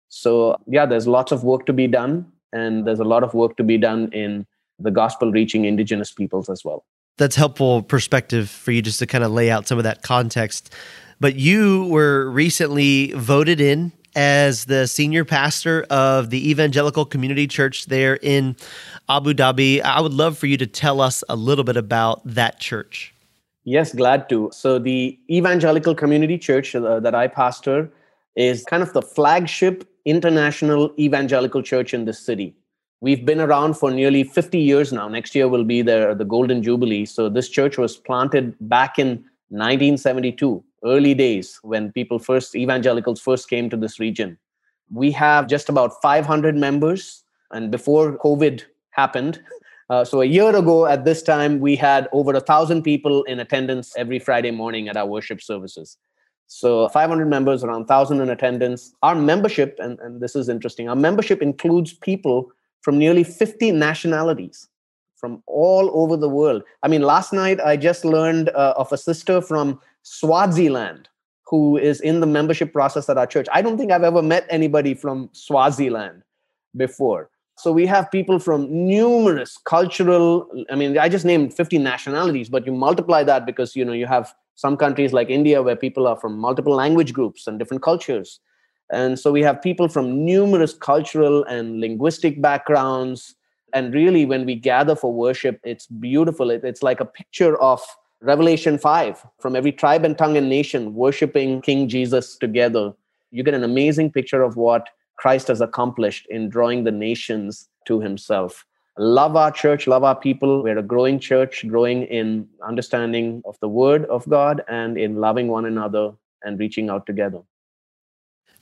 So, 0.08 0.56
yeah, 0.66 0.86
there's 0.86 1.06
lots 1.06 1.32
of 1.32 1.44
work 1.44 1.66
to 1.66 1.72
be 1.72 1.86
done, 1.86 2.30
and 2.52 2.86
there's 2.86 3.00
a 3.00 3.04
lot 3.04 3.22
of 3.22 3.34
work 3.34 3.56
to 3.56 3.64
be 3.64 3.76
done 3.76 4.10
in 4.12 4.46
the 4.78 4.90
gospel 4.90 5.32
reaching 5.32 5.64
indigenous 5.64 6.12
peoples 6.12 6.48
as 6.48 6.64
well. 6.64 6.84
That's 7.18 7.36
helpful 7.36 7.82
perspective 7.82 8.48
for 8.48 8.72
you 8.72 8.82
just 8.82 8.98
to 9.00 9.06
kind 9.06 9.24
of 9.24 9.32
lay 9.32 9.50
out 9.50 9.66
some 9.66 9.78
of 9.78 9.84
that 9.84 10.02
context. 10.02 10.72
But 11.18 11.36
you 11.36 11.86
were 11.86 12.30
recently 12.30 13.12
voted 13.12 13.60
in 13.60 13.92
as 14.14 14.66
the 14.66 14.86
senior 14.86 15.24
pastor 15.24 15.86
of 15.88 16.30
the 16.30 16.50
Evangelical 16.50 17.04
Community 17.04 17.46
Church 17.46 17.86
there 17.86 18.18
in 18.20 18.56
Abu 19.08 19.32
Dhabi. 19.32 19.80
I 19.82 20.00
would 20.00 20.12
love 20.12 20.36
for 20.36 20.46
you 20.46 20.56
to 20.58 20.66
tell 20.66 21.00
us 21.00 21.24
a 21.28 21.36
little 21.36 21.64
bit 21.64 21.76
about 21.76 22.20
that 22.24 22.60
church. 22.60 23.14
Yes, 23.64 23.94
glad 23.94 24.28
to. 24.28 24.50
So, 24.52 24.78
the 24.78 25.18
Evangelical 25.30 25.94
Community 25.94 26.38
Church 26.38 26.74
uh, 26.74 27.00
that 27.00 27.14
I 27.14 27.28
pastor 27.28 27.90
is 28.36 28.64
kind 28.64 28.82
of 28.82 28.92
the 28.92 29.02
flagship 29.02 29.88
international 30.04 30.92
evangelical 30.98 31.62
church 31.62 31.92
in 31.92 32.04
this 32.04 32.18
city. 32.18 32.54
We've 33.00 33.24
been 33.26 33.40
around 33.40 33.74
for 33.74 33.90
nearly 33.90 34.22
50 34.22 34.58
years 34.58 34.92
now. 34.92 35.08
Next 35.08 35.34
year 35.34 35.48
will 35.48 35.64
be 35.64 35.82
the, 35.82 36.14
the 36.16 36.24
Golden 36.24 36.62
Jubilee. 36.62 37.06
So, 37.06 37.28
this 37.28 37.48
church 37.48 37.76
was 37.76 37.96
planted 37.96 38.54
back 38.60 38.98
in 38.98 39.24
1972 39.48 40.62
early 40.86 41.14
days 41.14 41.58
when 41.62 41.92
people 41.92 42.18
first 42.18 42.54
evangelicals 42.54 43.20
first 43.20 43.50
came 43.50 43.68
to 43.68 43.76
this 43.76 43.98
region. 43.98 44.38
We 44.90 45.10
have 45.12 45.48
just 45.48 45.68
about 45.68 46.00
500 46.00 46.56
members 46.56 47.24
and 47.50 47.70
before 47.70 48.18
covid 48.18 48.62
happened 48.90 49.40
uh, 49.90 50.04
so 50.04 50.20
a 50.20 50.24
year 50.24 50.54
ago 50.54 50.86
at 50.86 51.04
this 51.04 51.22
time 51.22 51.60
we 51.60 51.76
had 51.76 52.08
over 52.12 52.32
a 52.32 52.40
thousand 52.40 52.82
people 52.82 53.22
in 53.24 53.40
attendance 53.40 53.94
every 53.96 54.18
friday 54.18 54.50
morning 54.50 54.88
at 54.88 54.96
our 54.96 55.06
worship 55.06 55.42
services. 55.42 55.96
So 56.48 56.88
500 56.90 57.26
members 57.26 57.64
around 57.64 57.88
1000 57.88 58.20
in 58.20 58.30
attendance. 58.30 58.94
Our 59.02 59.16
membership 59.16 59.76
and, 59.80 59.98
and 59.98 60.20
this 60.20 60.36
is 60.36 60.48
interesting 60.48 60.88
our 60.88 60.96
membership 60.96 61.42
includes 61.42 61.92
people 61.92 62.52
from 62.82 62.98
nearly 62.98 63.24
50 63.24 63.72
nationalities 63.72 64.68
from 65.16 65.42
all 65.46 65.90
over 65.94 66.16
the 66.16 66.28
world. 66.28 66.62
I 66.82 66.88
mean 66.88 67.02
last 67.02 67.32
night 67.32 67.58
i 67.60 67.76
just 67.76 68.04
learned 68.04 68.50
uh, 68.50 68.74
of 68.76 68.92
a 68.92 68.98
sister 68.98 69.40
from 69.40 69.80
Swaziland, 70.08 71.08
who 71.48 71.76
is 71.76 72.00
in 72.00 72.20
the 72.20 72.26
membership 72.28 72.72
process 72.72 73.08
at 73.08 73.18
our 73.18 73.26
church. 73.26 73.48
I 73.52 73.60
don't 73.60 73.76
think 73.76 73.90
I've 73.90 74.04
ever 74.04 74.22
met 74.22 74.46
anybody 74.48 74.94
from 74.94 75.28
Swaziland 75.32 76.22
before. 76.76 77.28
So 77.58 77.72
we 77.72 77.86
have 77.86 78.08
people 78.12 78.38
from 78.38 78.70
numerous 78.70 79.58
cultural, 79.64 80.48
I 80.70 80.76
mean, 80.76 80.96
I 80.96 81.08
just 81.08 81.24
named 81.24 81.54
50 81.54 81.78
nationalities, 81.78 82.48
but 82.48 82.66
you 82.66 82.72
multiply 82.72 83.24
that 83.24 83.46
because, 83.46 83.74
you 83.74 83.84
know, 83.84 83.94
you 83.94 84.06
have 84.06 84.32
some 84.54 84.76
countries 84.76 85.12
like 85.12 85.28
India 85.28 85.60
where 85.60 85.74
people 85.74 86.06
are 86.06 86.16
from 86.16 86.38
multiple 86.38 86.74
language 86.74 87.12
groups 87.12 87.48
and 87.48 87.58
different 87.58 87.82
cultures. 87.82 88.38
And 88.92 89.18
so 89.18 89.32
we 89.32 89.42
have 89.42 89.60
people 89.60 89.88
from 89.88 90.24
numerous 90.24 90.72
cultural 90.72 91.42
and 91.44 91.80
linguistic 91.80 92.40
backgrounds. 92.40 93.34
And 93.72 93.92
really, 93.92 94.24
when 94.24 94.46
we 94.46 94.54
gather 94.54 94.94
for 94.94 95.12
worship, 95.12 95.58
it's 95.64 95.86
beautiful. 95.86 96.50
It, 96.50 96.62
it's 96.62 96.84
like 96.84 97.00
a 97.00 97.04
picture 97.04 97.60
of 97.60 97.82
Revelation 98.22 98.78
5 98.78 99.26
from 99.40 99.54
every 99.54 99.72
tribe 99.72 100.04
and 100.04 100.16
tongue 100.16 100.36
and 100.38 100.48
nation 100.48 100.94
worshiping 100.94 101.60
King 101.60 101.86
Jesus 101.86 102.36
together. 102.36 102.94
You 103.30 103.42
get 103.42 103.54
an 103.54 103.62
amazing 103.62 104.10
picture 104.10 104.42
of 104.42 104.56
what 104.56 104.88
Christ 105.16 105.48
has 105.48 105.60
accomplished 105.60 106.26
in 106.30 106.48
drawing 106.48 106.84
the 106.84 106.92
nations 106.92 107.68
to 107.86 108.00
himself. 108.00 108.64
Love 108.98 109.36
our 109.36 109.50
church, 109.50 109.86
love 109.86 110.02
our 110.02 110.16
people. 110.16 110.62
We're 110.62 110.78
a 110.78 110.82
growing 110.82 111.20
church, 111.20 111.66
growing 111.68 112.04
in 112.04 112.48
understanding 112.66 113.42
of 113.44 113.58
the 113.60 113.68
word 113.68 114.06
of 114.06 114.26
God 114.28 114.64
and 114.66 114.96
in 114.96 115.16
loving 115.16 115.48
one 115.48 115.66
another 115.66 116.12
and 116.42 116.58
reaching 116.58 116.88
out 116.88 117.04
together. 117.04 117.40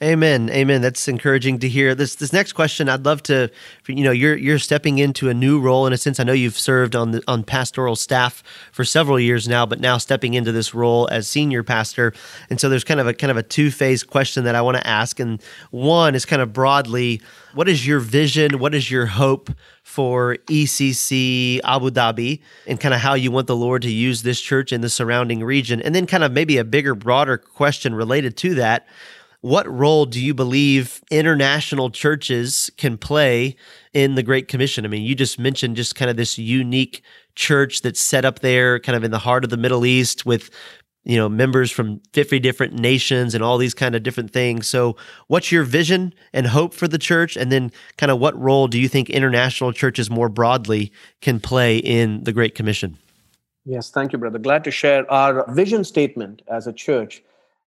Amen. 0.03 0.51
Amen. 0.51 0.83
That's 0.83 1.07
encouraging 1.07 1.61
to 1.61 1.69
hear. 1.69 1.95
This 1.95 2.17
this 2.17 2.33
next 2.33 2.55
question, 2.55 2.89
I'd 2.89 3.05
love 3.05 3.23
to 3.25 3.49
you 3.87 4.03
know, 4.03 4.11
you're 4.11 4.37
you're 4.37 4.59
stepping 4.59 4.99
into 4.99 5.29
a 5.29 5.35
new 5.35 5.61
role 5.61 5.87
in 5.87 5.93
a 5.93 5.97
sense. 5.97 6.19
I 6.19 6.25
know 6.25 6.33
you've 6.33 6.59
served 6.59 6.97
on 6.97 7.13
the 7.13 7.23
on 7.29 7.45
pastoral 7.45 7.95
staff 7.95 8.43
for 8.73 8.85
several 8.85 9.21
years 9.21 9.47
now, 9.47 9.65
but 9.65 9.79
now 9.79 9.99
stepping 9.99 10.35
into 10.35 10.51
this 10.51 10.75
role 10.75 11.09
as 11.13 11.29
senior 11.29 11.63
pastor. 11.63 12.13
And 12.51 12.61
so 12.61 12.69
there's 12.69 12.83
kind 12.83 12.99
of 12.99 13.07
a 13.07 13.15
kind 13.15 13.31
of 13.31 13.37
a 13.37 13.43
two-phase 13.45 14.03
question 14.03 14.43
that 14.45 14.57
I 14.57 14.63
want 14.63 14.77
to 14.79 14.87
ask. 14.87 15.21
And 15.21 15.41
one 15.71 16.17
is 16.17 16.27
kind 16.27 16.43
of 16.43 16.53
broadly, 16.53 17.23
what 17.55 17.69
is 17.69 17.87
your 17.87 18.01
vision? 18.01 18.59
What 18.59 18.75
is 18.75 18.91
your 18.91 19.07
hope 19.07 19.49
for 19.85 20.39
ECC 20.47 21.61
Abu 21.63 21.91
Dhabi 21.91 22.41
and 22.67 22.81
kind 22.81 22.95
of 22.95 23.01
how 23.01 23.15
you 23.15 23.31
want 23.31 23.47
the 23.47 23.57
Lord 23.57 23.83
to 23.83 23.93
use 23.93 24.25
this 24.25 24.41
church 24.41 24.73
in 24.73 24.81
the 24.81 24.91
surrounding 24.91 25.45
region? 25.45 25.81
And 25.81 25.95
then 25.95 26.07
kind 26.07 26.25
of 26.25 26.33
maybe 26.33 26.59
a 26.59 26.65
bigger, 26.65 26.97
broader 26.97 27.39
question 27.39 27.95
related 27.95 28.37
to 28.39 28.57
that 28.57 28.89
what 29.45 29.71
role 29.71 30.07
do 30.07 30.25
you 30.25 30.33
believe 30.33 31.03
international 31.11 31.91
churches 31.91 32.71
can 32.79 32.97
play 32.97 33.55
in 33.93 34.15
the 34.15 34.23
Great 34.23 34.49
Commission? 34.49 34.87
I 34.87 34.89
mean, 34.89 35.03
you 35.03 35.15
just 35.15 35.39
mentioned 35.39 35.77
just 35.77 35.95
kind 35.95 36.11
of 36.11 36.17
this 36.17 36.39
unique 36.39 37.03
church 37.35 37.83
that's 37.83 38.01
set 38.01 38.25
up 38.25 38.39
there, 38.39 38.81
kind 38.81 38.97
of 38.97 39.05
in 39.05 39.11
the 39.11 39.19
heart 39.19 39.45
of 39.45 39.51
the 39.51 39.59
Middle 39.59 39.85
East 39.85 40.25
with 40.25 40.49
you 41.05 41.19
know 41.19 41.29
members 41.29 41.71
from 41.71 42.01
50 42.15 42.39
different 42.39 42.73
nations 42.73 43.35
and 43.35 43.45
all 43.45 43.59
these 43.59 43.75
kind 43.75 43.95
of 43.95 44.03
different 44.03 44.31
things. 44.31 44.67
So 44.67 44.97
what's 45.27 45.53
your 45.53 45.65
vision 45.65 46.15
and 46.33 46.47
hope 46.47 46.73
for 46.73 46.89
the 46.89 46.97
church? 46.97 47.37
And 47.37 47.53
then 47.53 47.71
kind 47.99 48.11
of 48.11 48.19
what 48.19 48.41
role 48.41 48.67
do 48.67 48.81
you 48.81 48.89
think 48.89 49.11
international 49.11 49.75
churches 49.75 50.09
more 50.09 50.31
broadly 50.31 50.91
can 51.21 51.39
play 51.39 51.77
in 51.77 52.25
the 52.25 52.33
great 52.33 52.55
commission? 52.55 52.97
Yes 53.67 53.91
thank 53.91 54.15
you 54.15 54.19
brother. 54.19 54.39
Glad 54.39 54.65
to 54.65 54.71
share 54.71 55.05
our 55.13 55.45
vision 55.53 55.85
statement 55.85 56.41
as 56.49 56.67
a 56.67 56.73
church 56.73 57.23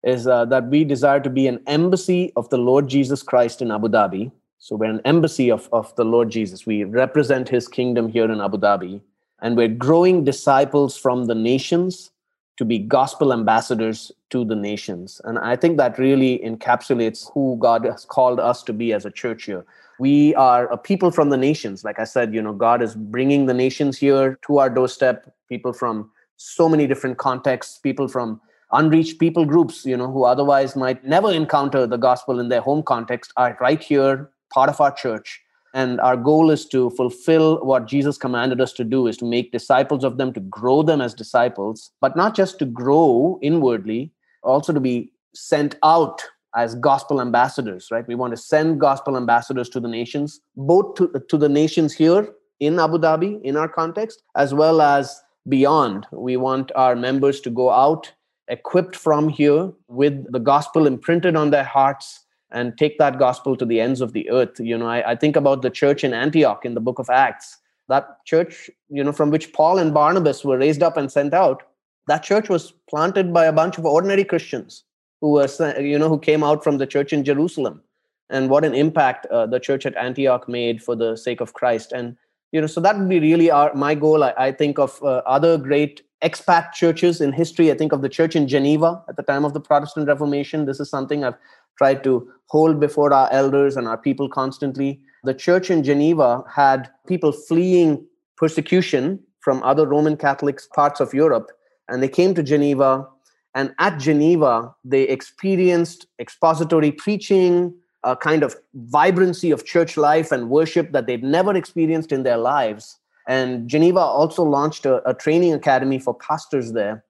is 0.05 0.27
uh, 0.27 0.45
that 0.45 0.67
we 0.67 0.83
desire 0.83 1.19
to 1.19 1.29
be 1.29 1.47
an 1.47 1.59
embassy 1.65 2.31
of 2.35 2.47
the 2.49 2.57
Lord 2.57 2.87
Jesus 2.87 3.23
Christ 3.23 3.61
in 3.61 3.71
Abu 3.71 3.89
Dhabi. 3.89 4.31
So 4.59 4.75
we're 4.75 4.89
an 4.89 5.01
embassy 5.03 5.51
of, 5.51 5.67
of 5.73 5.93
the 5.95 6.05
Lord 6.05 6.29
Jesus. 6.29 6.65
We 6.65 6.83
represent 6.83 7.49
his 7.49 7.67
kingdom 7.67 8.07
here 8.07 8.31
in 8.31 8.39
Abu 8.39 8.57
Dhabi. 8.57 9.01
And 9.41 9.57
we're 9.57 9.67
growing 9.67 10.23
disciples 10.23 10.95
from 10.95 11.25
the 11.25 11.35
nations 11.35 12.11
to 12.57 12.63
be 12.63 12.79
gospel 12.79 13.33
ambassadors 13.33 14.11
to 14.29 14.45
the 14.45 14.55
nations. 14.55 15.19
And 15.25 15.37
I 15.39 15.55
think 15.55 15.77
that 15.77 15.99
really 15.99 16.39
encapsulates 16.39 17.29
who 17.33 17.57
God 17.59 17.83
has 17.83 18.05
called 18.05 18.39
us 18.39 18.63
to 18.63 18.73
be 18.73 18.93
as 18.93 19.05
a 19.05 19.11
church 19.11 19.43
here. 19.43 19.65
We 19.99 20.35
are 20.35 20.67
a 20.71 20.77
people 20.77 21.11
from 21.11 21.29
the 21.29 21.37
nations. 21.37 21.83
Like 21.83 21.99
I 21.99 22.05
said, 22.05 22.33
you 22.33 22.41
know, 22.41 22.53
God 22.53 22.81
is 22.81 22.95
bringing 22.95 23.45
the 23.45 23.53
nations 23.53 23.97
here 23.97 24.39
to 24.45 24.59
our 24.59 24.69
doorstep, 24.69 25.33
people 25.49 25.73
from 25.73 26.11
so 26.37 26.69
many 26.69 26.87
different 26.87 27.17
contexts, 27.17 27.77
people 27.79 28.07
from 28.07 28.39
unreached 28.71 29.19
people 29.19 29.45
groups 29.45 29.85
you 29.85 29.95
know 29.95 30.11
who 30.11 30.23
otherwise 30.23 30.75
might 30.75 31.03
never 31.05 31.31
encounter 31.31 31.85
the 31.85 31.97
gospel 31.97 32.39
in 32.39 32.49
their 32.49 32.61
home 32.61 32.83
context 32.83 33.31
are 33.37 33.57
right 33.61 33.83
here 33.83 34.29
part 34.53 34.69
of 34.69 34.79
our 34.79 34.91
church. 34.91 35.41
And 35.73 35.99
our 35.99 36.15
goal 36.15 36.51
is 36.51 36.65
to 36.67 36.89
fulfill 36.91 37.63
what 37.65 37.85
jesus 37.85 38.17
commanded 38.17 38.61
us 38.61 38.71
to 38.73 38.83
do 38.85 39.07
is 39.07 39.17
to 39.17 39.25
make 39.25 39.51
disciples 39.51 40.05
of 40.05 40.17
them 40.17 40.31
to 40.33 40.39
grow 40.39 40.83
them 40.83 41.01
as 41.01 41.13
disciples 41.13 41.91
but 41.99 42.15
not 42.15 42.35
just 42.35 42.59
to 42.59 42.65
grow 42.65 43.39
inwardly 43.41 44.11
also 44.43 44.71
to 44.71 44.79
be 44.79 45.11
sent 45.33 45.75
out 45.83 46.23
as 46.55 46.75
gospel 46.75 47.19
ambassadors 47.19 47.89
right? 47.91 48.07
We 48.07 48.15
want 48.15 48.31
to 48.31 48.37
send 48.37 48.79
gospel 48.79 49.17
ambassadors 49.17 49.67
to 49.69 49.81
the 49.81 49.89
nations 49.89 50.39
both 50.55 50.95
to, 50.95 51.11
to 51.27 51.37
the 51.37 51.49
nations 51.49 51.93
here 51.93 52.29
in 52.61 52.79
abu 52.79 52.97
dhabi 52.97 53.41
in 53.43 53.57
our 53.57 53.67
context 53.67 54.23
as 54.37 54.53
well 54.53 54.81
as 54.81 55.21
beyond. 55.47 56.07
We 56.11 56.37
want 56.37 56.71
our 56.75 56.95
members 56.95 57.39
to 57.41 57.49
go 57.49 57.69
out 57.69 58.11
equipped 58.47 58.95
from 58.95 59.29
here 59.29 59.71
with 59.87 60.31
the 60.31 60.39
gospel 60.39 60.87
imprinted 60.87 61.35
on 61.35 61.49
their 61.49 61.63
hearts 61.63 62.25
and 62.51 62.77
take 62.77 62.97
that 62.99 63.19
gospel 63.19 63.57
to 63.57 63.65
the 63.65 63.81
ends 63.81 64.01
of 64.01 64.13
the 64.13 64.29
earth. 64.29 64.59
You 64.59 64.77
know, 64.77 64.87
I, 64.87 65.11
I, 65.11 65.15
think 65.15 65.35
about 65.35 65.61
the 65.61 65.69
church 65.69 66.03
in 66.03 66.13
Antioch 66.13 66.63
in 66.63 66.73
the 66.73 66.79
book 66.79 66.99
of 66.99 67.09
Acts. 67.09 67.57
That 67.87 68.23
church, 68.25 68.69
you 68.89 69.03
know, 69.03 69.11
from 69.11 69.29
which 69.29 69.51
Paul 69.51 69.77
and 69.77 69.93
Barnabas 69.93 70.45
were 70.45 70.57
raised 70.57 70.81
up 70.81 70.97
and 70.97 71.11
sent 71.11 71.33
out, 71.33 71.63
that 72.07 72.23
church 72.23 72.49
was 72.49 72.73
planted 72.89 73.33
by 73.33 73.45
a 73.45 73.53
bunch 73.53 73.77
of 73.77 73.85
ordinary 73.85 74.23
Christians 74.23 74.83
who 75.21 75.31
were 75.31 75.47
you 75.79 75.97
know 75.97 76.09
who 76.09 76.19
came 76.19 76.43
out 76.43 76.63
from 76.63 76.77
the 76.77 76.87
church 76.87 77.13
in 77.13 77.23
Jerusalem, 77.23 77.81
and 78.29 78.49
what 78.49 78.65
an 78.65 78.73
impact 78.73 79.25
uh, 79.27 79.45
the 79.45 79.59
church 79.59 79.85
at 79.85 79.95
Antioch 79.97 80.47
made 80.47 80.83
for 80.83 80.95
the 80.95 81.15
sake 81.15 81.41
of 81.41 81.53
Christ. 81.53 81.91
And 81.91 82.15
you 82.51 82.61
know, 82.61 82.67
so 82.67 82.79
that 82.81 82.97
would 82.97 83.09
be 83.09 83.19
really 83.19 83.51
our 83.51 83.73
my 83.73 83.95
goal. 83.95 84.23
I, 84.23 84.33
I 84.37 84.51
think 84.51 84.79
of 84.79 85.01
uh, 85.03 85.21
other 85.25 85.57
great 85.57 86.01
expat 86.23 86.71
churches 86.73 87.21
in 87.21 87.33
history. 87.33 87.71
I 87.71 87.75
think 87.75 87.91
of 87.91 88.01
the 88.01 88.09
church 88.09 88.35
in 88.35 88.47
Geneva 88.47 89.03
at 89.09 89.17
the 89.17 89.23
time 89.23 89.45
of 89.45 89.53
the 89.53 89.59
Protestant 89.59 90.07
Reformation. 90.07 90.65
This 90.65 90.79
is 90.79 90.89
something 90.89 91.23
I've 91.23 91.37
tried 91.77 92.03
to 92.05 92.29
hold 92.47 92.79
before 92.79 93.13
our 93.13 93.31
elders 93.31 93.75
and 93.75 93.87
our 93.87 93.97
people 93.97 94.29
constantly. 94.29 95.01
The 95.23 95.33
church 95.33 95.69
in 95.69 95.83
Geneva 95.83 96.43
had 96.53 96.89
people 97.07 97.31
fleeing 97.31 98.05
persecution 98.37 99.19
from 99.39 99.61
other 99.63 99.87
Roman 99.87 100.17
Catholic 100.17 100.59
parts 100.73 100.99
of 100.99 101.13
Europe, 101.13 101.51
and 101.89 102.01
they 102.01 102.07
came 102.07 102.33
to 102.35 102.43
Geneva. 102.43 103.07
And 103.53 103.73
at 103.79 103.99
Geneva, 103.99 104.73
they 104.83 105.03
experienced 105.03 106.07
expository 106.19 106.91
preaching, 106.91 107.73
a 108.03 108.15
kind 108.15 108.43
of 108.43 108.55
vibrancy 108.73 109.51
of 109.51 109.65
church 109.65 109.97
life 109.97 110.31
and 110.31 110.49
worship 110.49 110.91
that 110.91 111.07
they'd 111.07 111.23
never 111.23 111.55
experienced 111.55 112.11
in 112.11 112.23
their 112.23 112.37
lives. 112.37 112.99
And 113.27 113.67
Geneva 113.67 113.99
also 113.99 114.43
launched 114.43 114.85
a, 114.85 115.07
a 115.09 115.13
training 115.13 115.53
academy 115.53 115.99
for 115.99 116.13
pastors 116.13 116.73
there 116.73 117.03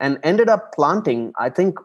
and 0.00 0.18
ended 0.22 0.48
up 0.48 0.74
planting, 0.74 1.32
I 1.38 1.50
think, 1.50 1.78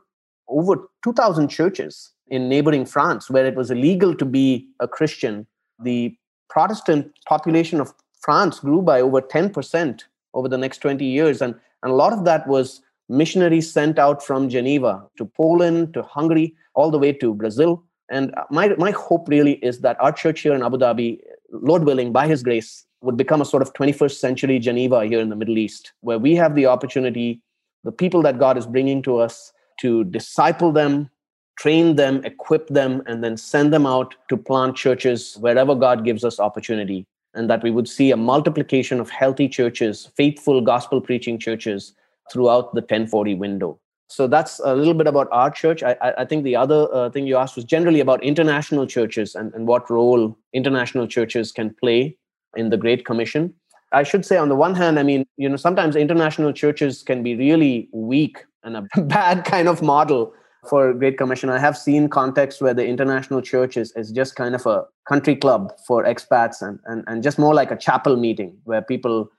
over 0.48 0.90
2,000 1.04 1.50
churches 1.50 2.12
in 2.28 2.48
neighboring 2.48 2.86
France 2.86 3.30
where 3.30 3.46
it 3.46 3.56
was 3.56 3.72
illegal 3.72 4.16
to 4.16 4.26
be 4.26 4.68
a 4.80 4.88
Christian. 4.88 5.46
The 5.80 6.16
Protestant 6.50 7.12
population 7.28 7.82
of 7.82 7.94
France 8.22 8.60
grew 8.60 8.82
by 8.82 9.02
over 9.02 9.22
10% 9.22 10.02
over 10.34 10.48
the 10.48 10.58
next 10.58 10.78
20 10.80 11.04
years. 11.06 11.42
And, 11.42 11.56
and 11.82 11.92
a 11.92 11.96
lot 11.96 12.14
of 12.14 12.26
that 12.26 12.48
was 12.48 12.82
missionaries 13.10 13.72
sent 13.72 14.00
out 14.00 14.24
from 14.24 14.50
Geneva 14.50 15.06
to 15.18 15.26
Poland, 15.26 15.94
to 15.94 16.04
Hungary, 16.04 16.56
all 16.74 16.90
the 16.90 17.00
way 17.00 17.12
to 17.12 17.34
Brazil. 17.34 17.84
And 18.10 18.34
my, 18.50 18.70
my 18.78 18.92
hope 18.92 19.28
really 19.28 19.54
is 19.56 19.80
that 19.82 20.00
our 20.00 20.12
church 20.12 20.42
here 20.42 20.54
in 20.54 20.64
Abu 20.64 20.78
Dhabi, 20.78 21.20
Lord 21.52 21.84
willing, 21.84 22.12
by 22.12 22.28
His 22.28 22.44
grace, 22.44 22.86
would 23.04 23.18
become 23.18 23.42
a 23.42 23.46
sort 23.46 23.62
of 23.62 23.74
21st 23.74 24.16
century 24.16 24.60
Geneva 24.60 25.06
here 25.06 25.20
in 25.20 25.30
the 25.30 25.36
Middle 25.36 25.58
East, 25.58 25.92
where 26.02 26.18
we 26.18 26.36
have 26.36 26.56
the 26.56 26.66
opportunity, 26.66 27.42
the 27.84 27.92
people 27.92 28.22
that 28.22 28.40
God 28.40 28.58
is 28.58 28.66
bringing 28.66 29.02
to 29.04 29.18
us, 29.18 29.52
to 29.82 30.06
disciple 30.06 30.72
them, 30.72 31.10
train 31.58 31.96
them, 31.98 32.24
equip 32.24 32.68
them, 32.70 33.04
and 33.06 33.24
then 33.24 33.36
send 33.38 33.74
them 33.74 33.86
out 33.86 34.16
to 34.30 34.38
plant 34.38 34.76
churches 34.76 35.36
wherever 35.40 35.76
God 35.76 36.06
gives 36.06 36.24
us 36.24 36.40
opportunity. 36.40 37.06
And 37.36 37.50
that 37.50 37.64
we 37.64 37.72
would 37.72 37.90
see 37.90 38.12
a 38.12 38.18
multiplication 38.18 39.00
of 39.00 39.10
healthy 39.10 39.50
churches, 39.50 40.10
faithful 40.16 40.62
gospel 40.62 41.02
preaching 41.02 41.40
churches 41.40 41.94
throughout 42.32 42.74
the 42.74 42.82
1040 42.82 43.36
window. 43.36 43.80
So 44.08 44.28
that's 44.28 44.60
a 44.64 44.76
little 44.76 44.94
bit 44.94 45.08
about 45.08 45.28
our 45.32 45.50
church. 45.50 45.82
I, 45.82 45.96
I 46.20 46.26
think 46.26 46.44
the 46.44 46.56
other 46.56 46.88
uh, 46.94 47.10
thing 47.10 47.26
you 47.26 47.36
asked 47.36 47.56
was 47.56 47.66
generally 47.66 48.00
about 48.00 48.24
international 48.24 48.86
churches 48.86 49.34
and, 49.34 49.52
and 49.56 49.68
what 49.68 49.90
role 49.90 50.38
international 50.54 51.08
churches 51.08 51.52
can 51.52 51.74
play 51.74 52.16
in 52.56 52.70
the 52.70 52.78
Great 52.78 53.06
Commission. 53.06 53.54
I 53.92 54.04
should 54.04 54.26
say, 54.26 54.38
on 54.38 54.50
the 54.50 54.56
one 54.56 54.74
hand, 54.76 55.00
I 55.00 55.04
mean, 55.04 55.26
you 55.38 55.48
know, 55.48 55.56
sometimes 55.56 55.96
international 55.96 56.52
churches 56.52 57.04
can 57.04 57.22
be 57.22 57.36
really 57.36 57.90
weak 57.94 58.46
and 58.64 58.78
a 58.78 58.88
bad 59.02 59.46
kind 59.46 59.68
of 59.68 59.82
model 59.82 60.34
for 60.68 60.94
Great 60.94 61.18
Commission. 61.18 61.50
I 61.50 61.60
have 61.60 61.78
seen 61.78 62.08
contexts 62.08 62.62
where 62.62 62.74
the 62.74 62.86
international 62.86 63.42
church 63.42 63.78
is, 63.78 63.92
is 63.96 64.12
just 64.12 64.36
kind 64.36 64.56
of 64.56 64.66
a 64.66 64.86
country 65.08 65.36
club 65.36 65.74
for 65.86 66.04
expats 66.06 66.62
and, 66.62 66.80
and, 66.86 67.04
and 67.08 67.22
just 67.22 67.38
more 67.38 67.54
like 67.54 67.70
a 67.70 67.76
chapel 67.76 68.16
meeting 68.16 68.58
where 68.64 68.82
people 68.82 69.30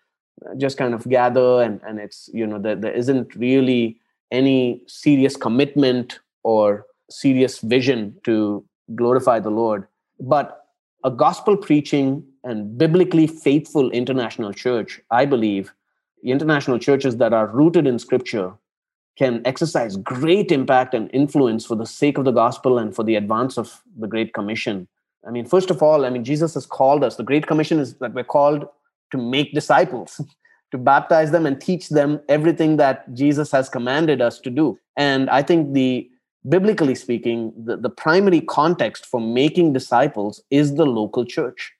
just 0.58 0.76
kind 0.76 0.94
of 0.94 1.08
gather 1.08 1.62
and, 1.62 1.80
and 1.86 1.98
it's, 1.98 2.28
you 2.32 2.46
know, 2.46 2.58
there, 2.58 2.76
there 2.76 2.92
isn't 2.92 3.34
really 3.34 3.98
any 4.30 4.82
serious 4.86 5.36
commitment 5.36 6.18
or 6.42 6.84
serious 7.10 7.60
vision 7.60 8.14
to 8.24 8.64
glorify 8.94 9.40
the 9.40 9.50
Lord. 9.50 9.86
But 10.20 10.66
a 11.04 11.10
gospel 11.10 11.56
preaching 11.56 12.24
and 12.44 12.78
biblically 12.78 13.26
faithful 13.26 13.90
international 13.90 14.52
church, 14.52 15.00
I 15.10 15.24
believe, 15.24 15.72
international 16.22 16.78
churches 16.78 17.16
that 17.16 17.32
are 17.32 17.46
rooted 17.46 17.86
in 17.86 17.98
scripture 17.98 18.52
can 19.16 19.42
exercise 19.44 19.96
great 19.96 20.50
impact 20.50 20.94
and 20.94 21.10
influence 21.12 21.64
for 21.64 21.76
the 21.76 21.86
sake 21.86 22.18
of 22.18 22.24
the 22.24 22.32
gospel 22.32 22.78
and 22.78 22.94
for 22.94 23.04
the 23.04 23.14
advance 23.14 23.56
of 23.56 23.82
the 23.98 24.08
Great 24.08 24.34
Commission. 24.34 24.88
I 25.26 25.30
mean, 25.30 25.46
first 25.46 25.70
of 25.70 25.82
all, 25.82 26.04
I 26.04 26.10
mean, 26.10 26.24
Jesus 26.24 26.54
has 26.54 26.66
called 26.66 27.04
us. 27.04 27.16
The 27.16 27.22
Great 27.22 27.46
Commission 27.46 27.78
is 27.78 27.94
that 27.96 28.12
we're 28.12 28.24
called 28.24 28.66
to 29.12 29.18
make 29.18 29.54
disciples, 29.54 30.20
to 30.72 30.78
baptize 30.78 31.30
them 31.30 31.46
and 31.46 31.60
teach 31.60 31.88
them 31.90 32.20
everything 32.28 32.76
that 32.78 33.12
Jesus 33.14 33.52
has 33.52 33.68
commanded 33.68 34.20
us 34.20 34.40
to 34.40 34.50
do. 34.50 34.78
And 34.96 35.30
I 35.30 35.42
think 35.42 35.72
the 35.72 36.10
biblically 36.48 36.94
speaking, 36.94 37.52
the, 37.56 37.76
the 37.76 37.88
primary 37.88 38.40
context 38.40 39.06
for 39.06 39.20
making 39.20 39.72
disciples 39.72 40.42
is 40.50 40.74
the 40.74 40.84
local 40.84 41.24
church. 41.24 41.72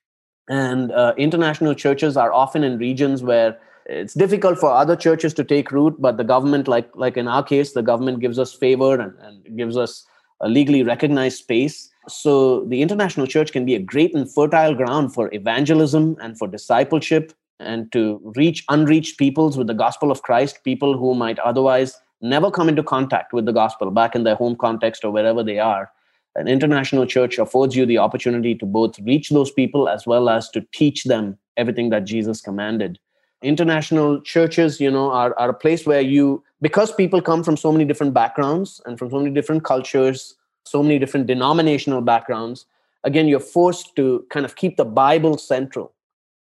And 0.48 0.92
uh, 0.92 1.14
international 1.16 1.74
churches 1.74 2.16
are 2.16 2.32
often 2.32 2.64
in 2.64 2.78
regions 2.78 3.22
where 3.22 3.58
it's 3.86 4.14
difficult 4.14 4.58
for 4.58 4.70
other 4.70 4.96
churches 4.96 5.34
to 5.34 5.44
take 5.44 5.70
root 5.70 5.94
but 6.00 6.16
the 6.16 6.24
government 6.24 6.66
like 6.66 6.88
like 6.94 7.18
in 7.18 7.28
our 7.28 7.42
case 7.42 7.72
the 7.72 7.82
government 7.82 8.18
gives 8.18 8.38
us 8.38 8.54
favor 8.54 8.98
and, 8.98 9.12
and 9.20 9.58
gives 9.58 9.76
us 9.76 10.06
a 10.40 10.48
legally 10.48 10.82
recognized 10.82 11.38
space. 11.38 11.90
So 12.08 12.64
the 12.66 12.82
international 12.82 13.26
church 13.26 13.52
can 13.52 13.64
be 13.64 13.74
a 13.74 13.78
great 13.78 14.14
and 14.14 14.30
fertile 14.30 14.74
ground 14.74 15.14
for 15.14 15.32
evangelism 15.34 16.16
and 16.20 16.38
for 16.38 16.48
discipleship 16.48 17.32
and 17.60 17.90
to 17.92 18.20
reach 18.36 18.64
unreached 18.68 19.18
peoples 19.18 19.56
with 19.56 19.66
the 19.66 19.74
gospel 19.74 20.10
of 20.10 20.22
christ 20.22 20.62
people 20.64 20.98
who 20.98 21.14
might 21.14 21.38
otherwise 21.38 21.96
never 22.20 22.50
come 22.50 22.68
into 22.68 22.82
contact 22.82 23.32
with 23.32 23.46
the 23.46 23.52
gospel 23.52 23.90
back 23.90 24.14
in 24.14 24.24
their 24.24 24.34
home 24.34 24.56
context 24.56 25.04
or 25.04 25.10
wherever 25.10 25.42
they 25.42 25.58
are 25.58 25.90
an 26.36 26.48
international 26.48 27.06
church 27.06 27.38
affords 27.38 27.76
you 27.76 27.86
the 27.86 27.98
opportunity 27.98 28.54
to 28.54 28.66
both 28.66 28.98
reach 29.00 29.30
those 29.30 29.50
people 29.50 29.88
as 29.88 30.06
well 30.06 30.28
as 30.28 30.48
to 30.50 30.66
teach 30.72 31.04
them 31.04 31.38
everything 31.56 31.90
that 31.90 32.04
jesus 32.04 32.40
commanded. 32.40 32.98
International 33.42 34.20
churches 34.22 34.80
you 34.80 34.90
know 34.90 35.10
are, 35.10 35.38
are 35.38 35.50
a 35.50 35.54
place 35.54 35.86
where 35.86 36.00
you 36.00 36.42
because 36.62 36.92
people 36.92 37.20
come 37.20 37.44
from 37.44 37.56
so 37.56 37.70
many 37.70 37.84
different 37.84 38.14
backgrounds 38.14 38.80
and 38.86 38.98
from 38.98 39.10
so 39.10 39.18
many 39.18 39.30
different 39.30 39.64
cultures 39.64 40.34
so 40.66 40.82
many 40.82 40.98
different 40.98 41.26
denominational 41.26 42.00
backgrounds 42.00 42.66
again 43.04 43.28
you're 43.28 43.38
forced 43.40 43.94
to 43.96 44.24
kind 44.30 44.46
of 44.46 44.56
keep 44.56 44.76
the 44.76 44.84
bible 44.84 45.36
central. 45.38 45.92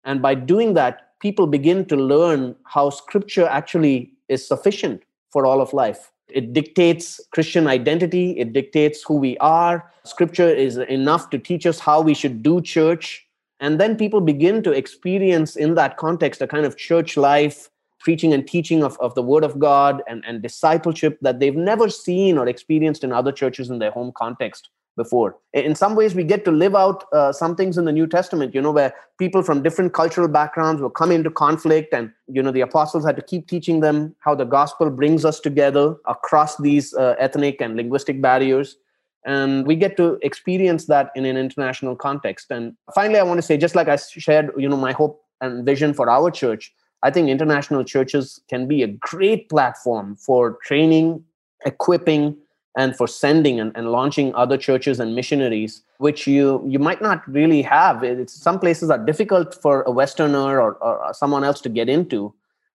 And 0.06 0.22
by 0.22 0.36
doing 0.36 0.74
that 0.76 1.20
people 1.20 1.46
begin 1.46 1.86
to 1.86 1.96
learn 1.96 2.56
how 2.64 2.90
scripture 2.90 3.48
actually 3.48 4.14
is 4.30 4.48
sufficient 4.48 5.04
for 5.30 5.46
all 5.46 5.62
of 5.62 5.74
life 5.74 6.13
it 6.30 6.54
dictates 6.54 7.20
christian 7.32 7.68
identity. 7.68 8.32
It 8.32 8.54
dictates 8.54 9.04
who 9.04 9.16
we 9.16 9.38
are. 9.38 9.92
Scripture 10.04 10.50
is 10.50 10.78
enough 10.78 11.30
to 11.32 11.40
teach 11.40 11.66
us 11.66 11.80
how 11.80 12.02
we 12.02 12.14
should 12.14 12.44
do 12.44 12.62
church. 12.62 13.26
And 13.60 13.80
then 13.80 13.96
people 13.96 14.20
begin 14.20 14.64
to 14.64 14.72
experience 14.72 15.56
in 15.56 15.76
that 15.76 15.98
context 15.98 16.42
a 16.42 16.48
kind 16.48 16.66
of 16.66 16.76
church 16.76 17.16
life, 17.16 17.70
preaching 18.00 18.34
and 18.34 18.46
teaching 18.46 18.84
of, 18.84 18.98
of 19.00 19.16
the 19.16 19.22
word 19.22 19.44
of 19.44 19.60
God 19.60 20.02
and, 20.08 20.24
and 20.28 20.42
discipleship 20.42 21.18
that 21.22 21.40
they've 21.40 21.56
never 21.56 21.88
seen 21.90 22.38
or 22.38 22.48
experienced 22.48 23.04
in 23.04 23.14
other 23.14 23.32
churches 23.32 23.70
in 23.70 23.80
their 23.80 23.92
home 23.92 24.12
context 24.16 24.70
before. 24.96 25.38
In 25.54 25.76
some 25.76 25.96
ways, 25.96 26.16
we 26.16 26.24
get 26.24 26.46
to 26.46 26.52
live 26.52 26.76
out 26.76 27.06
uh, 27.14 27.32
some 27.32 27.56
things 27.56 27.78
in 27.78 27.86
the 27.86 27.92
New 27.92 28.08
Testament, 28.08 28.54
you 28.54 28.62
know, 28.62 28.72
where 28.72 28.94
people 29.18 29.44
from 29.44 29.64
different 29.64 29.94
cultural 29.94 30.28
backgrounds 30.28 30.82
will 30.82 30.90
come 30.90 31.12
into 31.12 31.32
conflict, 31.32 31.94
and, 31.94 32.12
you 32.28 32.44
know, 32.44 32.52
the 32.52 32.62
apostles 32.62 33.06
had 33.06 33.16
to 33.16 33.22
keep 33.22 33.48
teaching 33.48 33.80
them 33.80 34.16
how 34.20 34.36
the 34.36 34.46
gospel 34.46 34.90
brings 34.90 35.26
us 35.26 35.40
together 35.40 35.96
across 36.08 36.58
these 36.58 36.94
uh, 36.94 37.16
ethnic 37.20 37.62
and 37.62 37.76
linguistic 37.76 38.22
barriers 38.22 38.78
and 39.26 39.66
we 39.66 39.76
get 39.76 39.96
to 39.98 40.18
experience 40.22 40.86
that 40.86 41.12
in 41.16 41.26
an 41.26 41.38
international 41.38 41.96
context 41.96 42.52
and 42.52 42.76
finally 42.94 43.20
i 43.20 43.24
want 43.24 43.38
to 43.38 43.42
say 43.42 43.58
just 43.58 43.76
like 43.76 43.88
i 43.88 43.96
shared 43.96 44.52
you 44.58 44.68
know 44.68 44.78
my 44.78 44.92
hope 44.92 45.24
and 45.42 45.66
vision 45.66 45.94
for 45.94 46.10
our 46.10 46.30
church 46.30 46.74
i 47.04 47.10
think 47.10 47.30
international 47.30 47.84
churches 47.84 48.42
can 48.50 48.68
be 48.68 48.84
a 48.84 48.88
great 48.88 49.50
platform 49.50 50.16
for 50.16 50.58
training 50.64 51.24
equipping 51.66 52.36
and 52.76 52.96
for 52.96 53.08
sending 53.08 53.60
and, 53.60 53.72
and 53.76 53.92
launching 53.92 54.34
other 54.36 54.58
churches 54.58 55.00
and 55.00 55.16
missionaries 55.16 55.84
which 55.98 56.28
you 56.28 56.64
you 56.68 56.80
might 56.80 57.02
not 57.02 57.28
really 57.28 57.62
have 57.62 58.04
it's 58.04 58.34
some 58.34 58.60
places 58.60 58.90
are 58.90 58.98
difficult 58.98 59.54
for 59.62 59.84
a 59.84 59.92
westerner 59.92 60.60
or, 60.60 60.74
or 60.76 61.14
someone 61.14 61.44
else 61.44 61.62
to 61.62 61.70
get 61.70 61.88
into 61.88 62.34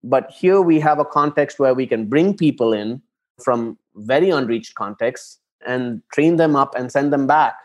but 0.06 0.30
here 0.30 0.62
we 0.62 0.80
have 0.80 1.00
a 1.00 1.06
context 1.06 1.58
where 1.60 1.74
we 1.74 1.88
can 1.88 2.06
bring 2.06 2.38
people 2.38 2.74
in 2.74 3.02
from 3.44 3.78
very 3.96 4.30
unreached 4.30 4.76
contexts 4.76 5.40
and 5.66 6.02
train 6.14 6.36
them 6.36 6.56
up 6.56 6.76
and 6.76 6.92
send 6.92 7.12
them 7.12 7.26
back. 7.26 7.56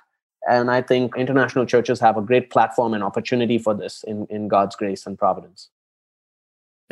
And 0.48 0.70
I 0.70 0.80
think 0.80 1.16
international 1.16 1.66
churches 1.66 2.00
have 2.00 2.16
a 2.16 2.22
great 2.22 2.50
platform 2.50 2.94
and 2.94 3.04
opportunity 3.04 3.58
for 3.58 3.74
this 3.74 4.02
in, 4.04 4.26
in 4.30 4.48
God's 4.48 4.74
grace 4.74 5.06
and 5.06 5.18
providence. 5.18 5.68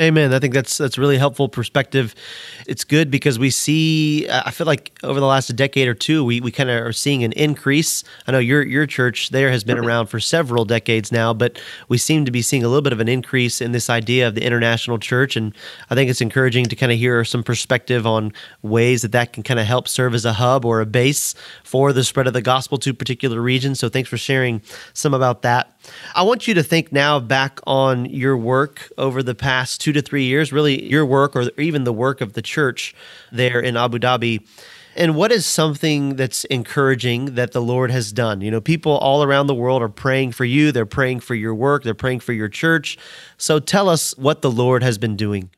Amen. 0.01 0.33
I 0.33 0.39
think 0.39 0.55
that's 0.55 0.79
that's 0.79 0.97
really 0.97 1.19
helpful 1.19 1.49
perspective. 1.49 2.15
It's 2.69 2.85
good 2.85 3.11
because 3.11 3.37
we 3.37 3.51
see. 3.51 4.29
I 4.29 4.53
feel 4.53 4.67
like 4.67 4.97
over 5.03 5.19
the 5.19 5.27
last 5.27 5.49
decade 5.57 5.89
or 5.89 5.95
two, 5.95 6.25
we, 6.25 6.41
we 6.41 6.53
kind 6.53 6.71
of 6.71 6.87
are 6.87 6.93
seeing 6.93 7.25
an 7.25 7.33
increase. 7.33 8.05
I 8.29 8.31
know 8.31 8.39
your 8.39 8.65
your 8.65 8.87
church 8.87 9.31
there 9.31 9.51
has 9.51 9.65
been 9.65 9.77
around 9.77 10.07
for 10.07 10.21
several 10.21 10.65
decades 10.65 11.11
now, 11.11 11.35
but 11.35 11.61
we 11.89 11.99
seem 11.99 12.25
to 12.27 12.31
be 12.31 12.43
seeing 12.43 12.63
a 12.63 12.69
little 12.69 12.83
bit 12.83 12.93
of 12.93 13.01
an 13.01 13.09
increase 13.09 13.61
in 13.61 13.73
this 13.73 13.91
idea 13.91 14.29
of 14.29 14.37
the 14.37 14.45
international 14.45 14.99
church, 14.99 15.35
and 15.35 15.53
I 15.91 15.97
think 15.97 16.09
it's 16.11 16.21
encouraging 16.21 16.67
to 16.67 16.77
kind 16.77 16.93
of 16.93 16.99
hear 16.99 17.25
some 17.25 17.43
perspective 17.43 18.07
on 18.07 18.33
ways 18.63 19.03
that 19.03 19.11
that 19.13 19.33
can 19.33 19.43
kind 19.43 19.59
of 19.59 19.67
help 19.67 19.89
serve 19.89 20.15
as 20.15 20.25
a 20.25 20.35
hub 20.35 20.65
or 20.65 20.81
a 20.81 20.87
base 20.87 21.35
for 21.65 21.93
the 21.93 22.05
spread 22.05 22.29
of 22.29 22.35
the 22.35 22.43
gospel 22.43 22.79
to 22.79 22.95
particular 22.95 23.41
regions. 23.41 23.81
So 23.81 23.89
thanks 23.89 24.09
for 24.09 24.17
sharing 24.17 24.63
some 24.93 25.13
about 25.13 25.43
that. 25.43 25.73
I 26.15 26.23
want 26.23 26.47
you 26.47 26.55
to 26.55 26.63
think 26.63 26.93
now 26.93 27.19
back 27.19 27.61
on 27.67 28.07
your 28.07 28.37
work 28.37 28.93
over 28.99 29.23
the 29.23 29.35
past 29.35 29.81
two 29.81 29.88
to 29.92 30.03
three 30.03 30.24
years, 30.24 30.53
really 30.53 30.85
your 30.88 31.05
work 31.07 31.37
or 31.37 31.51
even 31.59 31.85
the 31.85 31.92
work 31.92 32.20
of 32.20 32.33
the 32.33 32.42
church 32.42 32.94
there 33.33 33.61
in 33.61 33.77
Abu 33.77 33.98
Dhabi. 33.98 34.46
And 34.96 35.14
what 35.14 35.31
is 35.31 35.46
something 35.46 36.16
that's 36.16 36.44
encouraging 36.46 37.37
that 37.37 37.53
the 37.53 37.62
Lord 37.62 37.90
has 37.92 38.12
done? 38.12 38.40
You 38.40 38.51
know, 38.51 38.61
people 38.61 38.98
all 38.98 39.22
around 39.22 39.46
the 39.46 39.55
world 39.55 39.81
are 39.81 39.88
praying 39.88 40.33
for 40.33 40.44
you, 40.44 40.72
they're 40.72 40.87
praying 40.87 41.20
for 41.20 41.37
your 41.37 41.55
work, 41.55 41.85
they're 41.85 41.94
praying 41.94 42.20
for 42.20 42.33
your 42.33 42.48
church. 42.48 42.98
So 43.37 43.61
tell 43.61 43.88
us 43.88 44.16
what 44.18 44.42
the 44.42 44.51
Lord 44.51 44.83
has 44.83 44.98
been 44.98 45.14
doing. 45.14 45.51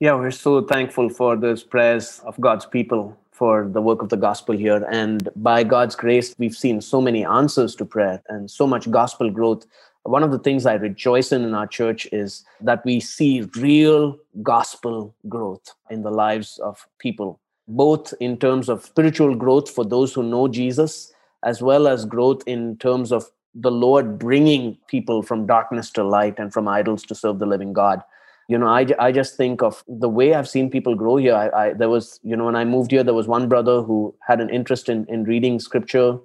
Yeah, 0.00 0.14
we're 0.14 0.32
so 0.32 0.62
thankful 0.62 1.08
for 1.08 1.36
those 1.36 1.62
prayers 1.62 2.20
of 2.24 2.40
God's 2.40 2.66
people 2.66 3.16
for 3.38 3.68
the 3.68 3.80
work 3.80 4.02
of 4.02 4.08
the 4.08 4.16
gospel 4.16 4.56
here. 4.56 4.84
And 4.90 5.28
by 5.36 5.62
God's 5.62 5.94
grace, 5.94 6.34
we've 6.38 6.56
seen 6.56 6.80
so 6.80 7.00
many 7.00 7.24
answers 7.24 7.76
to 7.76 7.84
prayer 7.84 8.20
and 8.28 8.50
so 8.50 8.66
much 8.66 8.90
gospel 8.90 9.30
growth. 9.30 9.64
One 10.08 10.22
of 10.22 10.30
the 10.30 10.38
things 10.38 10.64
I 10.64 10.74
rejoice 10.74 11.32
in 11.32 11.44
in 11.44 11.52
our 11.52 11.66
church 11.66 12.08
is 12.12 12.42
that 12.62 12.82
we 12.82 12.98
see 12.98 13.42
real 13.56 14.16
gospel 14.42 15.14
growth 15.28 15.74
in 15.90 16.02
the 16.02 16.10
lives 16.10 16.58
of 16.64 16.88
people, 16.98 17.40
both 17.68 18.14
in 18.18 18.38
terms 18.38 18.70
of 18.70 18.86
spiritual 18.86 19.34
growth 19.34 19.68
for 19.68 19.84
those 19.84 20.14
who 20.14 20.22
know 20.22 20.48
Jesus, 20.48 21.12
as 21.42 21.60
well 21.60 21.86
as 21.86 22.06
growth 22.06 22.42
in 22.46 22.78
terms 22.78 23.12
of 23.12 23.30
the 23.54 23.70
Lord 23.70 24.18
bringing 24.18 24.78
people 24.86 25.22
from 25.22 25.44
darkness 25.46 25.90
to 25.90 26.04
light 26.04 26.38
and 26.38 26.54
from 26.54 26.68
idols 26.68 27.02
to 27.02 27.14
serve 27.14 27.38
the 27.38 27.44
living 27.44 27.74
God. 27.74 28.02
You 28.48 28.56
know 28.56 28.68
I, 28.68 28.86
I 28.98 29.12
just 29.12 29.36
think 29.36 29.60
of 29.60 29.84
the 29.86 30.08
way 30.08 30.32
i've 30.32 30.48
seen 30.48 30.70
people 30.70 30.94
grow 30.94 31.18
here. 31.18 31.34
I, 31.34 31.48
I, 31.50 31.72
there 31.74 31.90
was 31.90 32.18
you 32.22 32.34
know 32.34 32.46
when 32.46 32.56
i 32.56 32.64
moved 32.64 32.92
here 32.92 33.04
there 33.04 33.12
was 33.12 33.28
one 33.28 33.46
brother 33.46 33.82
who 33.82 34.14
had 34.26 34.40
an 34.40 34.48
interest 34.48 34.88
in, 34.88 35.04
in 35.10 35.24
reading 35.24 35.60
scripture 35.60 36.18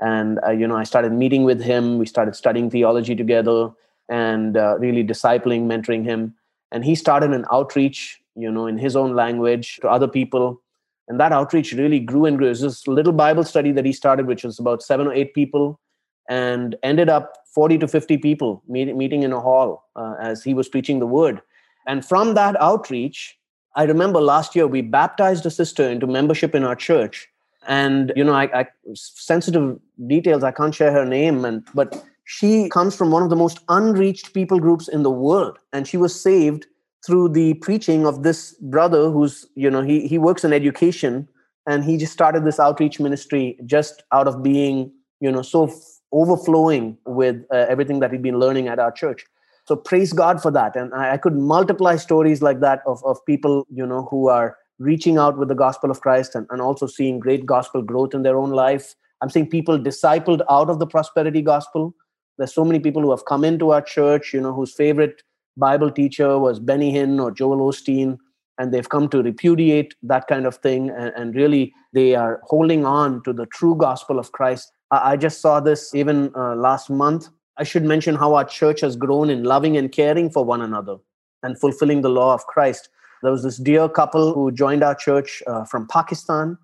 and 0.00 0.38
uh, 0.46 0.50
you 0.50 0.66
know 0.66 0.76
i 0.76 0.84
started 0.84 1.12
meeting 1.12 1.44
with 1.44 1.60
him 1.60 1.98
we 1.98 2.06
started 2.06 2.34
studying 2.36 2.70
theology 2.70 3.14
together 3.14 3.70
and 4.08 4.56
uh, 4.56 4.76
really 4.78 5.04
discipling 5.04 5.66
mentoring 5.66 6.04
him 6.04 6.34
and 6.72 6.84
he 6.84 6.94
started 6.94 7.32
an 7.32 7.44
outreach 7.52 8.20
you 8.36 8.50
know 8.50 8.66
in 8.66 8.78
his 8.78 8.96
own 8.96 9.14
language 9.14 9.76
to 9.76 9.88
other 9.88 10.08
people 10.08 10.60
and 11.08 11.18
that 11.18 11.32
outreach 11.32 11.72
really 11.72 11.98
grew 11.98 12.26
and 12.26 12.36
grew. 12.36 12.46
It 12.46 12.50
was 12.50 12.60
this 12.60 12.86
little 12.86 13.12
Bible 13.12 13.44
study 13.44 13.72
that 13.72 13.84
he 13.84 13.92
started, 13.92 14.26
which 14.26 14.44
was 14.44 14.58
about 14.58 14.82
seven 14.82 15.06
or 15.06 15.12
eight 15.12 15.34
people, 15.34 15.80
and 16.28 16.76
ended 16.82 17.08
up 17.08 17.32
40 17.54 17.78
to 17.78 17.88
50 17.88 18.18
people 18.18 18.62
meet, 18.68 18.94
meeting 18.94 19.22
in 19.22 19.32
a 19.32 19.40
hall 19.40 19.88
uh, 19.96 20.14
as 20.20 20.44
he 20.44 20.52
was 20.52 20.68
preaching 20.68 20.98
the 20.98 21.06
word. 21.06 21.40
And 21.86 22.04
from 22.04 22.34
that 22.34 22.60
outreach, 22.60 23.38
I 23.74 23.84
remember 23.84 24.20
last 24.20 24.54
year 24.54 24.66
we 24.66 24.82
baptized 24.82 25.46
a 25.46 25.50
sister 25.50 25.88
into 25.88 26.06
membership 26.06 26.54
in 26.54 26.62
our 26.62 26.76
church. 26.76 27.26
And 27.66 28.12
you 28.14 28.24
know, 28.24 28.34
I, 28.34 28.60
I 28.60 28.66
sensitive 28.94 29.78
details, 30.06 30.44
I 30.44 30.50
can't 30.50 30.74
share 30.74 30.92
her 30.92 31.04
name, 31.04 31.44
and 31.44 31.66
but 31.74 32.04
she 32.24 32.68
comes 32.68 32.94
from 32.94 33.10
one 33.10 33.22
of 33.22 33.30
the 33.30 33.36
most 33.36 33.60
unreached 33.68 34.34
people 34.34 34.60
groups 34.60 34.86
in 34.86 35.02
the 35.02 35.10
world. 35.10 35.58
And 35.72 35.88
she 35.88 35.96
was 35.96 36.20
saved 36.20 36.66
through 37.06 37.30
the 37.30 37.54
preaching 37.54 38.06
of 38.06 38.22
this 38.22 38.52
brother 38.60 39.10
who's, 39.10 39.46
you 39.54 39.70
know, 39.70 39.82
he 39.82 40.06
he 40.06 40.18
works 40.18 40.44
in 40.44 40.52
education 40.52 41.26
and 41.66 41.84
he 41.84 41.96
just 41.96 42.12
started 42.12 42.44
this 42.44 42.60
outreach 42.60 43.00
ministry 43.00 43.58
just 43.64 44.02
out 44.12 44.28
of 44.28 44.42
being, 44.42 44.92
you 45.20 45.32
know, 45.32 45.42
so 45.42 45.68
f- 45.68 45.72
overflowing 46.12 46.98
with 47.06 47.44
uh, 47.50 47.66
everything 47.68 48.00
that 48.00 48.12
he'd 48.12 48.22
been 48.22 48.38
learning 48.38 48.68
at 48.68 48.78
our 48.78 48.90
church 48.90 49.24
so 49.66 49.76
praise 49.76 50.14
god 50.14 50.40
for 50.40 50.50
that 50.50 50.74
and 50.74 50.94
i, 50.94 51.12
I 51.12 51.16
could 51.18 51.36
multiply 51.36 51.96
stories 51.96 52.40
like 52.40 52.60
that 52.60 52.80
of, 52.86 53.04
of 53.04 53.24
people 53.26 53.66
you 53.70 53.86
know 53.86 54.08
who 54.10 54.28
are 54.28 54.56
reaching 54.78 55.18
out 55.18 55.36
with 55.36 55.48
the 55.48 55.54
gospel 55.54 55.90
of 55.90 56.00
christ 56.00 56.34
and, 56.34 56.46
and 56.48 56.62
also 56.62 56.86
seeing 56.86 57.20
great 57.20 57.44
gospel 57.44 57.82
growth 57.82 58.14
in 58.14 58.22
their 58.22 58.38
own 58.38 58.50
life 58.50 58.94
i'm 59.20 59.30
seeing 59.30 59.48
people 59.48 59.78
discipled 59.78 60.42
out 60.50 60.70
of 60.70 60.78
the 60.78 60.86
prosperity 60.86 61.42
gospel 61.42 61.94
there's 62.36 62.54
so 62.54 62.64
many 62.64 62.78
people 62.78 63.02
who 63.02 63.10
have 63.10 63.24
come 63.24 63.44
into 63.44 63.70
our 63.70 63.82
church 63.82 64.32
you 64.32 64.40
know 64.40 64.52
whose 64.52 64.74
favorite 64.74 65.22
bible 65.56 65.90
teacher 65.90 66.38
was 66.38 66.58
benny 66.58 66.92
hinn 66.92 67.20
or 67.20 67.30
joel 67.30 67.58
osteen 67.70 68.18
and 68.58 68.74
they've 68.74 68.88
come 68.88 69.08
to 69.08 69.22
repudiate 69.22 69.94
that 70.02 70.26
kind 70.26 70.46
of 70.46 70.56
thing 70.56 70.90
and, 70.90 71.12
and 71.16 71.34
really 71.34 71.72
they 71.92 72.14
are 72.14 72.40
holding 72.44 72.84
on 72.84 73.22
to 73.22 73.32
the 73.32 73.46
true 73.46 73.74
gospel 73.76 74.18
of 74.18 74.32
christ 74.32 74.72
i, 74.90 75.12
I 75.12 75.16
just 75.16 75.40
saw 75.40 75.60
this 75.60 75.94
even 75.94 76.32
uh, 76.34 76.54
last 76.54 76.90
month 76.90 77.28
I 77.58 77.64
should 77.64 77.82
mention 77.82 78.14
how 78.14 78.34
our 78.34 78.44
church 78.44 78.80
has 78.82 78.94
grown 78.94 79.30
in 79.30 79.42
loving 79.42 79.76
and 79.76 79.90
caring 79.90 80.30
for 80.30 80.44
one 80.44 80.62
another 80.62 80.96
and 81.42 81.58
fulfilling 81.58 82.02
the 82.02 82.08
law 82.08 82.32
of 82.32 82.46
Christ. 82.46 82.88
There 83.22 83.32
was 83.32 83.42
this 83.42 83.56
dear 83.56 83.88
couple 83.88 84.32
who 84.32 84.52
joined 84.52 84.84
our 84.84 84.94
church 84.94 85.42
uh, 85.48 85.64
from 85.64 85.88
Pakistan. 85.88 86.56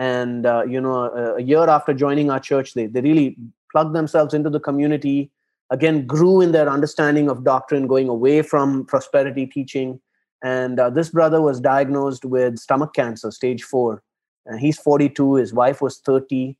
And, 0.00 0.46
uh, 0.46 0.64
you 0.66 0.80
know, 0.80 0.94
a, 0.94 1.34
a, 1.36 1.42
year 1.42 1.68
after 1.68 1.92
joining 1.92 2.30
our 2.30 2.40
church, 2.40 2.72
they, 2.72 2.86
they 2.86 3.02
really 3.02 3.36
plugged 3.70 3.94
themselves 3.94 4.32
into 4.32 4.48
the 4.48 4.58
community, 4.58 5.30
again, 5.68 6.06
grew 6.06 6.40
in 6.40 6.52
their 6.52 6.70
understanding 6.70 7.28
of 7.28 7.44
doctrine, 7.44 7.86
going 7.86 8.08
away 8.08 8.40
from 8.40 8.86
prosperity 8.86 9.46
teaching. 9.46 10.00
And 10.42 10.80
uh, 10.80 10.88
this 10.88 11.10
brother 11.10 11.42
was 11.42 11.60
diagnosed 11.60 12.24
with 12.24 12.58
stomach 12.58 12.94
cancer, 12.94 13.30
stage 13.30 13.62
four. 13.62 14.02
And 14.46 14.58
he's 14.58 14.78
42, 14.78 15.34
his 15.34 15.52
wife 15.52 15.82
was 15.82 15.98
30. 15.98 16.56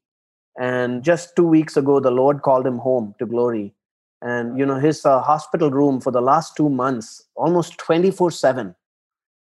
And 0.61 1.03
just 1.03 1.35
two 1.35 1.47
weeks 1.47 1.79
ago, 1.79 1.99
the 1.99 2.11
Lord 2.11 2.43
called 2.43 2.67
him 2.67 2.77
home 2.77 3.15
to 3.19 3.25
glory 3.25 3.75
and 4.23 4.59
you 4.59 4.67
know 4.67 4.79
his 4.79 5.05
uh, 5.07 5.21
hospital 5.21 5.71
room 5.71 6.01
for 6.01 6.11
the 6.11 6.21
last 6.21 6.57
two 6.57 6.69
months 6.69 7.25
almost 7.37 7.79
24 7.79 8.31
7 8.31 8.75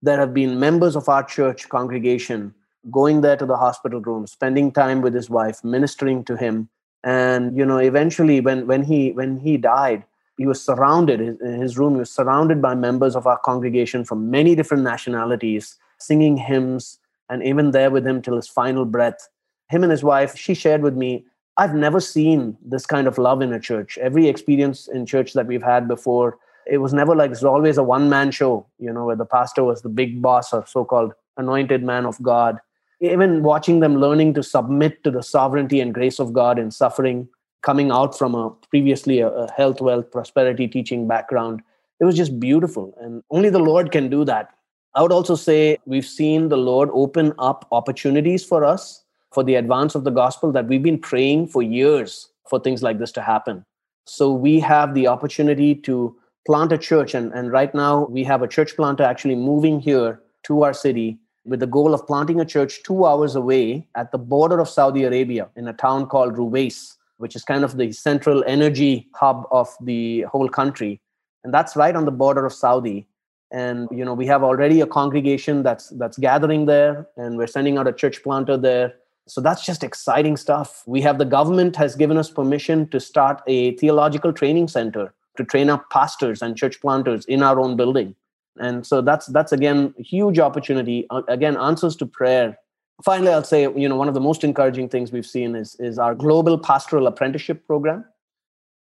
there 0.02 0.18
have 0.18 0.32
been 0.32 0.60
members 0.60 0.94
of 0.94 1.08
our 1.08 1.24
church 1.24 1.68
congregation 1.68 2.54
going 2.90 3.20
there 3.20 3.36
to 3.36 3.46
the 3.46 3.56
hospital 3.56 4.00
room 4.00 4.26
spending 4.26 4.70
time 4.72 5.00
with 5.00 5.14
his 5.14 5.30
wife 5.30 5.62
ministering 5.64 6.24
to 6.24 6.36
him 6.36 6.68
and 7.04 7.56
you 7.56 7.64
know 7.64 7.78
eventually 7.78 8.40
when 8.40 8.66
when 8.66 8.82
he 8.82 9.12
when 9.12 9.38
he 9.38 9.56
died 9.56 10.04
he 10.36 10.46
was 10.46 10.62
surrounded 10.62 11.20
his, 11.20 11.36
his 11.40 11.78
room 11.78 11.94
he 11.94 12.00
was 12.00 12.10
surrounded 12.10 12.60
by 12.60 12.74
members 12.74 13.14
of 13.16 13.26
our 13.26 13.38
congregation 13.38 14.04
from 14.04 14.30
many 14.30 14.54
different 14.54 14.82
nationalities 14.82 15.76
singing 15.98 16.36
hymns 16.36 16.98
and 17.30 17.42
even 17.42 17.70
there 17.70 17.90
with 17.90 18.06
him 18.06 18.22
till 18.22 18.36
his 18.36 18.48
final 18.48 18.84
breath 18.84 19.28
him 19.68 19.82
and 19.82 19.92
his 19.92 20.04
wife 20.04 20.36
she 20.36 20.54
shared 20.54 20.82
with 20.82 20.96
me 20.96 21.24
I've 21.58 21.74
never 21.74 21.98
seen 21.98 22.56
this 22.64 22.86
kind 22.86 23.08
of 23.08 23.18
love 23.18 23.42
in 23.42 23.52
a 23.52 23.58
church. 23.58 23.98
Every 23.98 24.28
experience 24.28 24.86
in 24.86 25.04
church 25.04 25.32
that 25.32 25.48
we've 25.48 25.62
had 25.62 25.88
before, 25.88 26.38
it 26.68 26.78
was 26.78 26.94
never 26.94 27.16
like 27.16 27.32
it's 27.32 27.42
always 27.42 27.78
a 27.78 27.82
one 27.82 28.08
man 28.08 28.30
show, 28.30 28.64
you 28.78 28.92
know, 28.92 29.06
where 29.06 29.16
the 29.16 29.26
pastor 29.26 29.64
was 29.64 29.82
the 29.82 29.88
big 29.88 30.22
boss 30.22 30.52
or 30.52 30.64
so 30.68 30.84
called 30.84 31.12
anointed 31.36 31.82
man 31.82 32.06
of 32.06 32.22
God. 32.22 32.58
Even 33.00 33.42
watching 33.42 33.80
them 33.80 33.96
learning 33.96 34.34
to 34.34 34.42
submit 34.42 35.04
to 35.04 35.10
the 35.10 35.22
sovereignty 35.22 35.80
and 35.80 35.94
grace 35.94 36.18
of 36.18 36.32
God 36.32 36.58
in 36.58 36.70
suffering, 36.70 37.28
coming 37.62 37.90
out 37.90 38.16
from 38.16 38.34
a 38.34 38.50
previously 38.70 39.20
a, 39.20 39.28
a 39.28 39.52
health, 39.52 39.80
wealth, 39.80 40.10
prosperity 40.10 40.66
teaching 40.66 41.06
background, 41.06 41.62
it 42.00 42.04
was 42.04 42.16
just 42.16 42.38
beautiful. 42.38 42.94
And 43.00 43.22
only 43.30 43.50
the 43.50 43.58
Lord 43.58 43.92
can 43.92 44.08
do 44.08 44.24
that. 44.24 44.50
I 44.94 45.02
would 45.02 45.12
also 45.12 45.34
say 45.34 45.78
we've 45.84 46.06
seen 46.06 46.48
the 46.48 46.56
Lord 46.56 46.88
open 46.92 47.32
up 47.38 47.68
opportunities 47.70 48.44
for 48.44 48.64
us 48.64 49.04
for 49.32 49.44
the 49.44 49.56
advance 49.56 49.94
of 49.94 50.04
the 50.04 50.10
gospel 50.10 50.50
that 50.52 50.66
we've 50.66 50.82
been 50.82 50.98
praying 50.98 51.48
for 51.48 51.62
years 51.62 52.30
for 52.48 52.58
things 52.58 52.82
like 52.82 52.98
this 52.98 53.12
to 53.12 53.22
happen. 53.22 53.64
So 54.06 54.32
we 54.32 54.58
have 54.60 54.94
the 54.94 55.06
opportunity 55.06 55.74
to 55.74 56.16
plant 56.46 56.72
a 56.72 56.78
church. 56.78 57.14
And, 57.14 57.32
and 57.32 57.52
right 57.52 57.74
now, 57.74 58.06
we 58.06 58.24
have 58.24 58.42
a 58.42 58.48
church 58.48 58.74
planter 58.74 59.04
actually 59.04 59.34
moving 59.34 59.80
here 59.80 60.20
to 60.44 60.62
our 60.62 60.72
city 60.72 61.18
with 61.48 61.60
the 61.60 61.66
goal 61.66 61.94
of 61.94 62.06
planting 62.06 62.40
a 62.40 62.44
church 62.44 62.82
two 62.82 63.06
hours 63.06 63.34
away 63.34 63.86
at 63.94 64.12
the 64.12 64.18
border 64.18 64.60
of 64.60 64.68
Saudi 64.68 65.04
Arabia 65.04 65.48
in 65.56 65.66
a 65.66 65.72
town 65.72 66.06
called 66.06 66.34
Ruwais, 66.36 66.96
which 67.16 67.34
is 67.34 67.42
kind 67.42 67.64
of 67.64 67.76
the 67.76 67.90
central 67.92 68.44
energy 68.46 69.08
hub 69.14 69.46
of 69.50 69.74
the 69.80 70.22
whole 70.22 70.48
country. 70.48 71.00
And 71.44 71.52
that's 71.52 71.74
right 71.76 71.96
on 71.96 72.04
the 72.04 72.10
border 72.10 72.44
of 72.44 72.52
Saudi. 72.52 73.06
And 73.50 73.88
you 73.90 74.04
know, 74.04 74.14
we 74.14 74.26
have 74.26 74.42
already 74.44 74.82
a 74.82 74.86
congregation 74.86 75.62
that's 75.62 75.88
that's 75.90 76.18
gathering 76.18 76.66
there, 76.66 77.08
and 77.16 77.38
we're 77.38 77.46
sending 77.46 77.78
out 77.78 77.88
a 77.88 77.92
church 77.92 78.22
planter 78.22 78.58
there 78.58 78.94
so 79.28 79.42
that's 79.42 79.64
just 79.64 79.84
exciting 79.84 80.36
stuff 80.36 80.82
we 80.86 81.02
have 81.02 81.18
the 81.18 81.24
government 81.24 81.76
has 81.76 81.94
given 81.94 82.16
us 82.16 82.30
permission 82.30 82.88
to 82.88 82.98
start 82.98 83.42
a 83.46 83.76
theological 83.76 84.32
training 84.32 84.66
center 84.66 85.12
to 85.36 85.44
train 85.44 85.68
up 85.68 85.88
pastors 85.90 86.42
and 86.42 86.56
church 86.56 86.80
planters 86.80 87.24
in 87.26 87.42
our 87.42 87.60
own 87.60 87.76
building 87.76 88.14
and 88.60 88.86
so 88.86 89.00
that's 89.00 89.26
that's 89.26 89.52
again 89.52 89.94
huge 89.98 90.38
opportunity 90.38 91.06
uh, 91.10 91.22
again 91.28 91.56
answers 91.56 91.96
to 91.96 92.06
prayer 92.06 92.58
finally 93.04 93.32
i'll 93.32 93.44
say 93.44 93.62
you 93.62 93.88
know 93.88 93.96
one 93.96 94.08
of 94.08 94.14
the 94.14 94.20
most 94.20 94.44
encouraging 94.44 94.88
things 94.88 95.12
we've 95.12 95.26
seen 95.26 95.54
is 95.54 95.76
is 95.78 95.98
our 95.98 96.14
global 96.14 96.58
pastoral 96.58 97.06
apprenticeship 97.06 97.66
program 97.66 98.04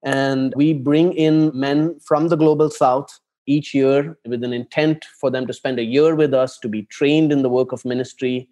and 0.05 0.53
we 0.57 0.73
bring 0.73 1.13
in 1.15 1.51
men 1.55 1.99
from 2.01 2.29
the 2.29 2.37
global 2.37 2.71
south 2.71 3.21
each 3.47 3.75
year 3.75 4.19
with 4.27 4.43
an 4.43 4.53
intent 4.53 5.05
for 5.21 5.31
them 5.31 5.47
to 5.47 5.53
spend 5.53 5.79
a 5.79 5.85
year 5.85 6.15
with 6.15 6.33
us 6.33 6.59
to 6.59 6.69
be 6.69 6.83
trained 6.85 7.33
in 7.33 7.43
the 7.43 7.49
work 7.49 7.73
of 7.73 7.85
ministry 7.85 8.49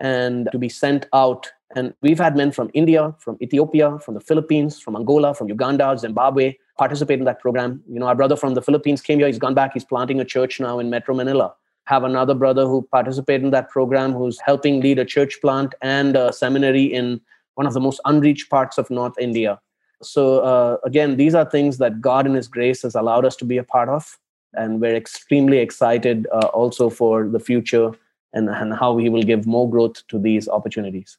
and 0.00 0.48
to 0.52 0.58
be 0.58 0.68
sent 0.68 1.06
out. 1.12 1.50
And 1.74 1.94
we've 2.02 2.18
had 2.18 2.36
men 2.36 2.52
from 2.52 2.70
India, 2.74 3.14
from 3.18 3.38
Ethiopia, 3.40 3.98
from 3.98 4.14
the 4.14 4.20
Philippines, 4.20 4.78
from 4.78 4.94
Angola, 4.94 5.34
from 5.34 5.48
Uganda, 5.48 5.96
Zimbabwe 5.98 6.56
participate 6.78 7.18
in 7.18 7.24
that 7.24 7.40
program. 7.40 7.82
You 7.88 8.00
know, 8.00 8.06
our 8.06 8.14
brother 8.14 8.36
from 8.36 8.54
the 8.54 8.62
Philippines 8.62 9.00
came 9.00 9.18
here, 9.18 9.26
he's 9.26 9.38
gone 9.38 9.54
back, 9.54 9.72
he's 9.74 9.84
planting 9.84 10.20
a 10.20 10.24
church 10.24 10.60
now 10.60 10.78
in 10.78 10.90
Metro 10.90 11.14
Manila. 11.14 11.54
Have 11.84 12.04
another 12.04 12.34
brother 12.34 12.66
who 12.66 12.82
participated 12.90 13.44
in 13.44 13.50
that 13.50 13.68
program 13.68 14.12
who's 14.12 14.38
helping 14.40 14.80
lead 14.80 14.98
a 14.98 15.04
church 15.04 15.40
plant 15.40 15.74
and 15.82 16.16
a 16.16 16.32
seminary 16.32 16.84
in 16.84 17.20
one 17.54 17.66
of 17.66 17.74
the 17.74 17.80
most 17.80 18.00
unreached 18.04 18.48
parts 18.50 18.78
of 18.78 18.88
North 18.90 19.14
India. 19.18 19.60
So, 20.02 20.40
uh, 20.40 20.78
again, 20.84 21.16
these 21.16 21.34
are 21.34 21.48
things 21.48 21.78
that 21.78 22.00
God 22.00 22.26
in 22.26 22.34
His 22.34 22.48
grace 22.48 22.82
has 22.82 22.94
allowed 22.94 23.24
us 23.24 23.36
to 23.36 23.44
be 23.44 23.58
a 23.58 23.64
part 23.64 23.88
of. 23.88 24.18
And 24.54 24.80
we're 24.80 24.96
extremely 24.96 25.58
excited 25.58 26.26
uh, 26.32 26.46
also 26.46 26.90
for 26.90 27.28
the 27.28 27.40
future 27.40 27.92
and, 28.32 28.48
and 28.48 28.74
how 28.74 28.96
He 28.96 29.08
will 29.08 29.22
give 29.22 29.46
more 29.46 29.68
growth 29.68 30.06
to 30.08 30.18
these 30.18 30.48
opportunities. 30.48 31.18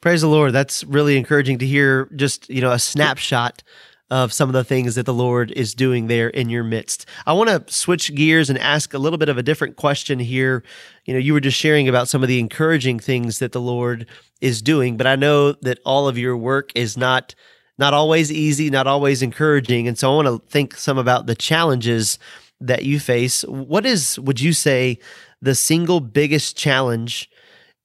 Praise 0.00 0.20
the 0.20 0.28
Lord. 0.28 0.52
That's 0.52 0.82
really 0.84 1.16
encouraging 1.16 1.58
to 1.58 1.66
hear 1.66 2.08
just, 2.16 2.48
you 2.50 2.60
know, 2.60 2.72
a 2.72 2.78
snapshot 2.78 3.62
of 4.10 4.30
some 4.32 4.48
of 4.48 4.52
the 4.52 4.64
things 4.64 4.94
that 4.96 5.06
the 5.06 5.14
Lord 5.14 5.50
is 5.52 5.74
doing 5.74 6.06
there 6.06 6.28
in 6.28 6.50
your 6.50 6.64
midst. 6.64 7.06
I 7.24 7.32
want 7.32 7.48
to 7.48 7.72
switch 7.72 8.14
gears 8.14 8.50
and 8.50 8.58
ask 8.58 8.92
a 8.92 8.98
little 8.98 9.18
bit 9.18 9.30
of 9.30 9.38
a 9.38 9.42
different 9.42 9.76
question 9.76 10.18
here. 10.18 10.62
You 11.06 11.14
know, 11.14 11.20
you 11.20 11.32
were 11.32 11.40
just 11.40 11.56
sharing 11.56 11.88
about 11.88 12.08
some 12.08 12.22
of 12.22 12.28
the 12.28 12.38
encouraging 12.38 12.98
things 12.98 13.38
that 13.38 13.52
the 13.52 13.60
Lord 13.60 14.06
is 14.42 14.60
doing, 14.60 14.98
but 14.98 15.06
I 15.06 15.16
know 15.16 15.52
that 15.52 15.78
all 15.86 16.08
of 16.08 16.18
your 16.18 16.36
work 16.36 16.72
is 16.74 16.96
not 16.96 17.34
not 17.78 17.94
always 17.94 18.30
easy, 18.30 18.68
not 18.68 18.86
always 18.86 19.22
encouraging. 19.22 19.88
And 19.88 19.98
so 19.98 20.12
I 20.12 20.14
want 20.14 20.28
to 20.28 20.50
think 20.50 20.76
some 20.76 20.98
about 20.98 21.26
the 21.26 21.34
challenges 21.34 22.18
that 22.60 22.84
you 22.84 23.00
face. 23.00 23.42
What 23.44 23.86
is, 23.86 24.18
would 24.20 24.40
you 24.40 24.52
say, 24.52 24.98
the 25.40 25.54
single 25.54 26.00
biggest 26.00 26.56
challenge 26.56 27.30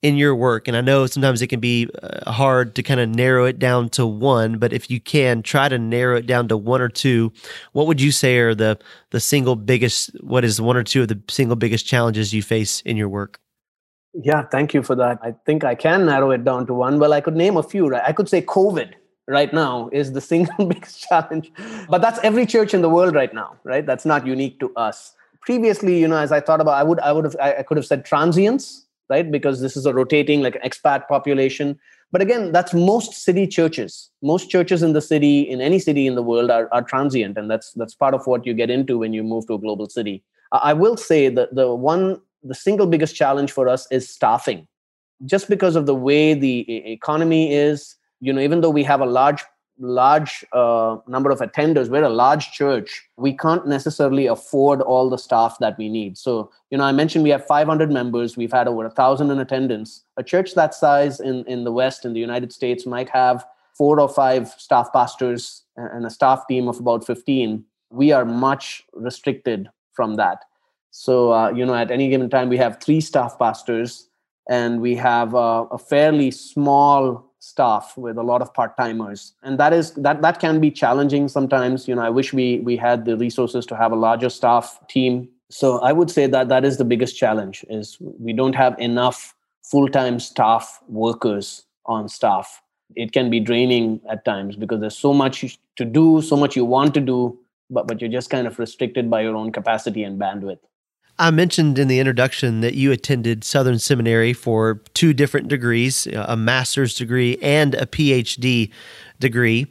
in 0.02 0.18
your 0.18 0.36
work? 0.36 0.68
And 0.68 0.78
I 0.78 0.82
know 0.82 1.06
sometimes 1.08 1.42
it 1.42 1.48
can 1.48 1.60
be 1.60 1.90
uh, 2.02 2.32
hard 2.32 2.76
to 2.76 2.84
kind 2.84 3.00
of 3.00 3.10
narrow 3.10 3.46
it 3.46 3.60
down 3.60 3.90
to 3.90 4.06
one, 4.06 4.58
but 4.58 4.74
if 4.74 4.90
you 4.90 5.00
can 5.00 5.42
try 5.42 5.70
to 5.70 5.78
narrow 5.78 6.18
it 6.18 6.28
down 6.28 6.48
to 6.50 6.58
one 6.58 6.82
or 6.82 6.90
two, 6.90 7.32
what 7.74 7.88
would 7.88 8.02
you 8.02 8.12
say 8.12 8.38
are 8.38 8.56
the 8.56 8.78
the 9.12 9.20
single 9.20 9.56
biggest? 9.56 10.12
What 10.22 10.44
is 10.44 10.62
one 10.62 10.78
or 10.78 10.84
two 10.84 11.02
of 11.02 11.08
the 11.08 11.22
single 11.30 11.56
biggest 11.56 11.86
challenges 11.86 12.34
you 12.34 12.44
face 12.44 12.82
in 12.82 12.98
your 12.98 13.10
work? 13.10 13.40
Yeah, 14.14 14.44
thank 14.44 14.74
you 14.74 14.82
for 14.82 14.96
that. 14.96 15.20
I 15.22 15.36
think 15.46 15.64
I 15.64 15.76
can 15.76 16.06
narrow 16.06 16.32
it 16.32 16.44
down 16.44 16.66
to 16.68 16.74
one. 16.74 17.00
Well, 17.00 17.14
I 17.14 17.22
could 17.22 17.36
name 17.36 17.58
a 17.58 17.64
few. 17.64 17.88
Right? 17.88 18.04
I 18.06 18.14
could 18.14 18.30
say 18.30 18.42
COVID 18.42 18.94
right 19.28 19.54
now 19.54 19.90
is 19.92 20.14
the 20.14 20.22
single 20.34 20.66
biggest 20.66 21.08
challenge 21.08 21.52
but 21.90 22.02
that's 22.02 22.20
every 22.24 22.46
church 22.46 22.74
in 22.74 22.82
the 22.82 22.90
world 22.90 23.14
right 23.14 23.34
now 23.34 23.56
right 23.64 23.86
that's 23.86 24.06
not 24.06 24.26
unique 24.26 24.60
to 24.60 24.74
us 24.76 25.14
previously 25.42 26.00
you 26.00 26.08
know 26.08 26.18
as 26.18 26.32
i 26.32 26.40
thought 26.40 26.62
about 26.62 26.74
i 26.74 26.84
would 26.84 27.00
i 27.02 27.12
would 27.12 27.26
have 27.26 27.36
i 27.42 27.62
could 27.64 27.78
have 27.78 27.86
said 27.86 28.06
transients 28.06 28.87
right? 29.10 29.30
Because 29.32 29.62
this 29.62 29.78
is 29.78 29.86
a 29.86 29.93
rotating 29.93 30.41
like 30.41 30.62
expat 30.63 31.08
population. 31.08 31.78
But 32.12 32.22
again 32.22 32.52
that's 32.52 32.74
most 32.74 33.13
city 33.13 33.48
churches. 33.48 34.10
Most 34.22 34.50
churches 34.50 34.84
in 34.84 34.93
the 34.93 35.02
city 35.02 35.41
in 35.41 35.62
any 35.62 35.80
city 35.80 36.08
in 36.08 36.15
the 36.15 36.24
world 36.24 36.50
are, 36.52 36.70
are 36.72 36.82
transient 36.82 37.38
and 37.38 37.50
that's 37.50 37.74
that's 37.74 37.96
part 37.96 38.13
of 38.13 38.26
what 38.28 38.46
you 38.46 38.54
get 38.54 38.70
into 38.70 38.98
when 38.98 39.13
you 39.13 39.24
move 39.24 39.48
to 39.48 39.56
a 39.56 39.60
global 39.60 39.89
city. 39.89 40.24
I 40.52 40.74
will 40.74 40.98
say 40.98 41.30
that 41.30 41.54
the 41.54 41.74
one 41.74 42.22
the 42.43 42.56
single 42.56 42.88
biggest 42.88 43.15
challenge 43.15 43.52
for 43.52 43.67
us 43.67 43.88
is 43.91 44.10
staffing. 44.10 44.67
Just 45.26 45.50
because 45.50 45.76
of 45.76 45.86
the 45.88 45.96
way 45.96 46.34
the 46.34 46.60
economy 46.91 47.54
is 47.54 47.96
you 48.20 48.32
know 48.32 48.41
even 48.41 48.62
though 48.62 48.70
we 48.70 48.84
have 48.84 49.02
a 49.02 49.06
large 49.06 49.43
large 49.80 50.46
uh, 50.54 50.98
number 51.08 51.30
of 51.30 51.40
attenders. 51.40 51.90
We're 51.90 52.04
a 52.04 52.10
large 52.10 52.52
church. 52.52 53.04
We 53.18 53.34
can't 53.34 53.68
necessarily 53.68 54.28
afford 54.28 54.82
all 54.82 55.10
the 55.10 55.18
staff 55.18 55.58
that 55.60 55.78
we 55.78 55.90
need. 55.90 56.18
So 56.18 56.52
you 56.72 56.78
know 56.78 56.84
i 56.84 56.92
mentioned 56.92 57.24
we 57.24 57.30
have 57.30 57.46
500 57.46 57.92
members. 57.92 58.38
We've 58.38 58.52
had 58.52 58.68
over 58.68 58.86
a 58.86 58.90
thousand 58.90 59.32
in 59.32 59.40
attendance. 59.40 60.04
A 60.18 60.24
church 60.24 60.56
that 60.56 60.74
size 60.74 61.20
in 61.20 61.44
in 61.46 61.63
the 61.63 61.72
west 61.72 62.06
in 62.06 62.13
the 62.13 62.20
united 62.20 62.52
states 62.52 62.86
might 62.86 63.10
have 63.10 63.46
four 63.78 64.00
or 64.00 64.10
five 64.10 64.50
staff 64.58 64.92
pastors 64.92 65.63
and 65.76 66.06
a 66.06 66.10
staff 66.10 66.48
team 66.48 66.68
of 66.68 66.80
about 66.80 67.06
15 67.06 67.63
we 67.90 68.12
are 68.12 68.26
much 68.26 68.84
restricted 68.94 69.70
from 69.94 70.16
that. 70.16 70.44
So 70.92 71.32
uh, 71.34 71.52
you 71.52 71.66
know 71.66 71.76
at 71.76 71.92
any 71.92 72.10
given 72.10 72.30
time 72.30 72.50
we 72.50 72.58
have 72.58 72.82
three 72.82 73.02
staff 73.02 73.38
pastors 73.38 74.10
and 74.50 74.82
we 74.82 74.96
have 74.96 75.36
uh, 75.36 75.66
a 75.72 75.78
fairly 75.78 76.32
small 76.32 77.27
staff 77.39 77.97
with 77.97 78.17
a 78.17 78.23
lot 78.23 78.41
of 78.41 78.54
part-timers. 78.54 79.34
And 79.43 79.60
that 79.60 79.73
is 79.73 79.91
that 79.93 80.21
that 80.21 80.39
can 80.39 80.60
be 80.60 80.71
challenging 80.71 81.28
sometimes. 81.28 81.88
You 81.88 81.95
know 81.95 82.02
i 82.02 82.10
wish 82.10 82.34
we 82.34 82.60
we 82.60 82.78
had 82.78 83.06
the 83.06 83.17
resources 83.17 83.65
to 83.67 83.76
have 83.76 83.91
a 83.91 83.95
larger 83.95 84.30
staff 84.30 84.80
team. 84.88 85.30
So 85.50 85.80
i 85.80 85.91
would 85.91 86.12
say 86.12 86.28
that 86.28 86.50
that 86.50 86.65
is 86.65 86.78
the 86.78 86.86
biggest 86.86 87.17
challenge 87.17 87.65
is 87.69 87.97
we 88.00 88.34
don't 88.34 88.56
have 88.56 88.80
enough 88.80 89.36
full-time 89.63 90.19
staff 90.19 90.82
workers 90.88 91.65
on 91.86 92.08
staff. 92.10 92.62
It 92.95 93.12
can 93.12 93.30
be 93.30 93.39
draining 93.39 94.00
at 94.10 94.23
times 94.23 94.56
because 94.56 94.80
there's 94.80 94.97
so 94.97 95.13
much 95.13 95.60
to 95.76 95.86
do 95.86 96.21
so 96.21 96.38
much 96.38 96.56
you 96.56 96.65
want 96.65 96.93
to 96.93 97.02
do 97.02 97.38
but 97.69 97.88
but 97.88 98.02
you're 98.02 98.10
just 98.10 98.30
kind 98.30 98.47
of 98.47 98.60
restricted 98.60 99.10
by 99.10 99.21
your 99.21 99.36
own 99.36 99.52
capacity 99.52 100.04
and 100.04 100.19
bandwidth 100.19 100.60
I 101.19 101.32
mentioned 101.32 101.80
in 101.80 101.88
the 101.88 101.99
introduction 101.99 102.62
that 102.62 102.75
you 102.75 102.91
attended 102.91 103.43
Southern 103.43 103.80
Seminary 103.80 104.34
for 104.34 104.82
two 104.93 105.13
different 105.13 105.47
degrees, 105.47 106.06
a 106.08 106.38
master's 106.38 106.93
degree 106.93 107.38
and 107.41 107.73
a 107.73 107.88
PhD 107.88 108.71
degree. 109.19 109.65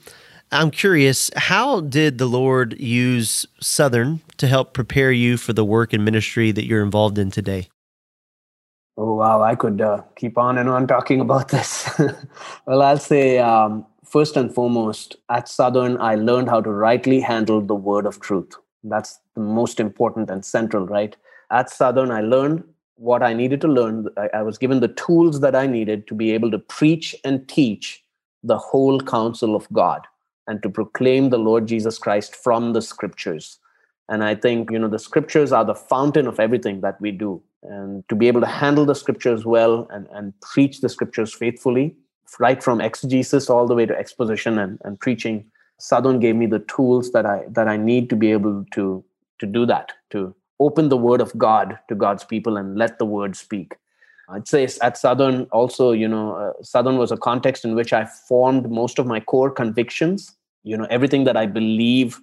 I'm 0.50 0.72
curious, 0.72 1.30
how 1.36 1.80
did 1.80 2.18
the 2.18 2.26
Lord 2.26 2.78
use 2.80 3.46
Southern 3.60 4.20
to 4.38 4.48
help 4.48 4.74
prepare 4.74 5.12
you 5.12 5.36
for 5.36 5.52
the 5.52 5.64
work 5.64 5.92
and 5.92 6.04
ministry 6.04 6.50
that 6.50 6.66
you're 6.66 6.82
involved 6.82 7.16
in 7.16 7.30
today? 7.30 7.68
Oh, 8.96 9.14
wow. 9.14 9.42
I 9.42 9.54
could 9.54 9.80
uh, 9.80 10.02
keep 10.16 10.38
on 10.38 10.58
and 10.58 10.68
on 10.68 10.88
talking 10.88 11.20
about 11.20 11.48
this. 11.48 11.88
well, 12.66 12.82
I'll 12.82 12.98
say 12.98 13.38
um, 13.38 13.86
first 14.04 14.36
and 14.36 14.52
foremost, 14.52 15.16
at 15.28 15.48
Southern, 15.48 15.96
I 15.98 16.16
learned 16.16 16.48
how 16.48 16.60
to 16.60 16.70
rightly 16.70 17.20
handle 17.20 17.60
the 17.60 17.74
word 17.74 18.06
of 18.06 18.18
truth. 18.18 18.52
That's 18.82 19.20
the 19.34 19.42
most 19.42 19.78
important 19.78 20.30
and 20.30 20.44
central, 20.44 20.86
right? 20.86 21.16
At 21.50 21.70
Southern, 21.70 22.10
I 22.10 22.20
learned 22.20 22.64
what 22.96 23.22
I 23.22 23.32
needed 23.32 23.60
to 23.62 23.68
learn. 23.68 24.08
I, 24.16 24.28
I, 24.34 24.42
was 24.42 24.58
given 24.58 24.80
the 24.80 24.88
tools 24.88 25.40
that 25.40 25.54
I 25.54 25.66
needed 25.66 26.06
to 26.08 26.14
be 26.14 26.32
able 26.32 26.50
to 26.50 26.58
preach 26.58 27.14
and 27.24 27.46
teach 27.48 28.02
the 28.42 28.58
whole 28.58 29.00
counsel 29.00 29.54
of 29.54 29.70
God 29.72 30.06
and 30.46 30.62
to 30.62 30.70
proclaim 30.70 31.30
the 31.30 31.38
Lord 31.38 31.66
Jesus 31.66 31.98
Christ 31.98 32.34
from 32.34 32.72
the 32.72 32.82
scriptures. 32.82 33.58
And 34.08 34.22
I 34.22 34.34
think, 34.34 34.70
you 34.70 34.78
know, 34.78 34.88
the 34.88 34.98
scriptures 34.98 35.52
are 35.52 35.64
the 35.64 35.74
fountain 35.74 36.26
of 36.26 36.38
everything 36.38 36.80
that 36.80 37.00
we 37.00 37.10
do. 37.10 37.42
And 37.64 38.08
to 38.08 38.14
be 38.14 38.28
able 38.28 38.40
to 38.40 38.46
handle 38.46 38.86
the 38.86 38.94
scriptures 38.94 39.44
well 39.44 39.88
and, 39.90 40.06
and 40.12 40.32
preach 40.40 40.80
the 40.80 40.88
scriptures 40.88 41.34
faithfully, 41.34 41.96
right 42.38 42.62
from 42.62 42.80
exegesis 42.80 43.50
all 43.50 43.66
the 43.66 43.74
way 43.74 43.86
to 43.86 43.98
exposition 43.98 44.58
and, 44.58 44.78
and 44.84 45.00
preaching, 45.00 45.44
Southern 45.78 46.20
gave 46.20 46.36
me 46.36 46.46
the 46.46 46.60
tools 46.60 47.12
that 47.12 47.26
I 47.26 47.44
that 47.48 47.68
I 47.68 47.76
need 47.76 48.08
to 48.10 48.16
be 48.16 48.32
able 48.32 48.64
to 48.72 49.04
to 49.40 49.46
do 49.46 49.66
that, 49.66 49.92
to 50.10 50.34
open 50.60 50.88
the 50.88 50.96
word 50.96 51.20
of 51.20 51.36
God 51.36 51.78
to 51.88 51.94
God's 51.94 52.24
people 52.24 52.56
and 52.56 52.76
let 52.76 52.98
the 52.98 53.04
word 53.04 53.36
speak. 53.36 53.76
I'd 54.28 54.48
say 54.48 54.68
at 54.82 54.98
Southern 54.98 55.42
also, 55.52 55.92
you 55.92 56.08
know, 56.08 56.34
uh, 56.34 56.62
Southern 56.62 56.98
was 56.98 57.12
a 57.12 57.16
context 57.16 57.64
in 57.64 57.74
which 57.74 57.92
I 57.92 58.04
formed 58.06 58.70
most 58.70 58.98
of 58.98 59.06
my 59.06 59.20
core 59.20 59.50
convictions. 59.50 60.34
You 60.64 60.76
know, 60.76 60.86
everything 60.90 61.24
that 61.24 61.36
I 61.36 61.46
believe 61.46 62.20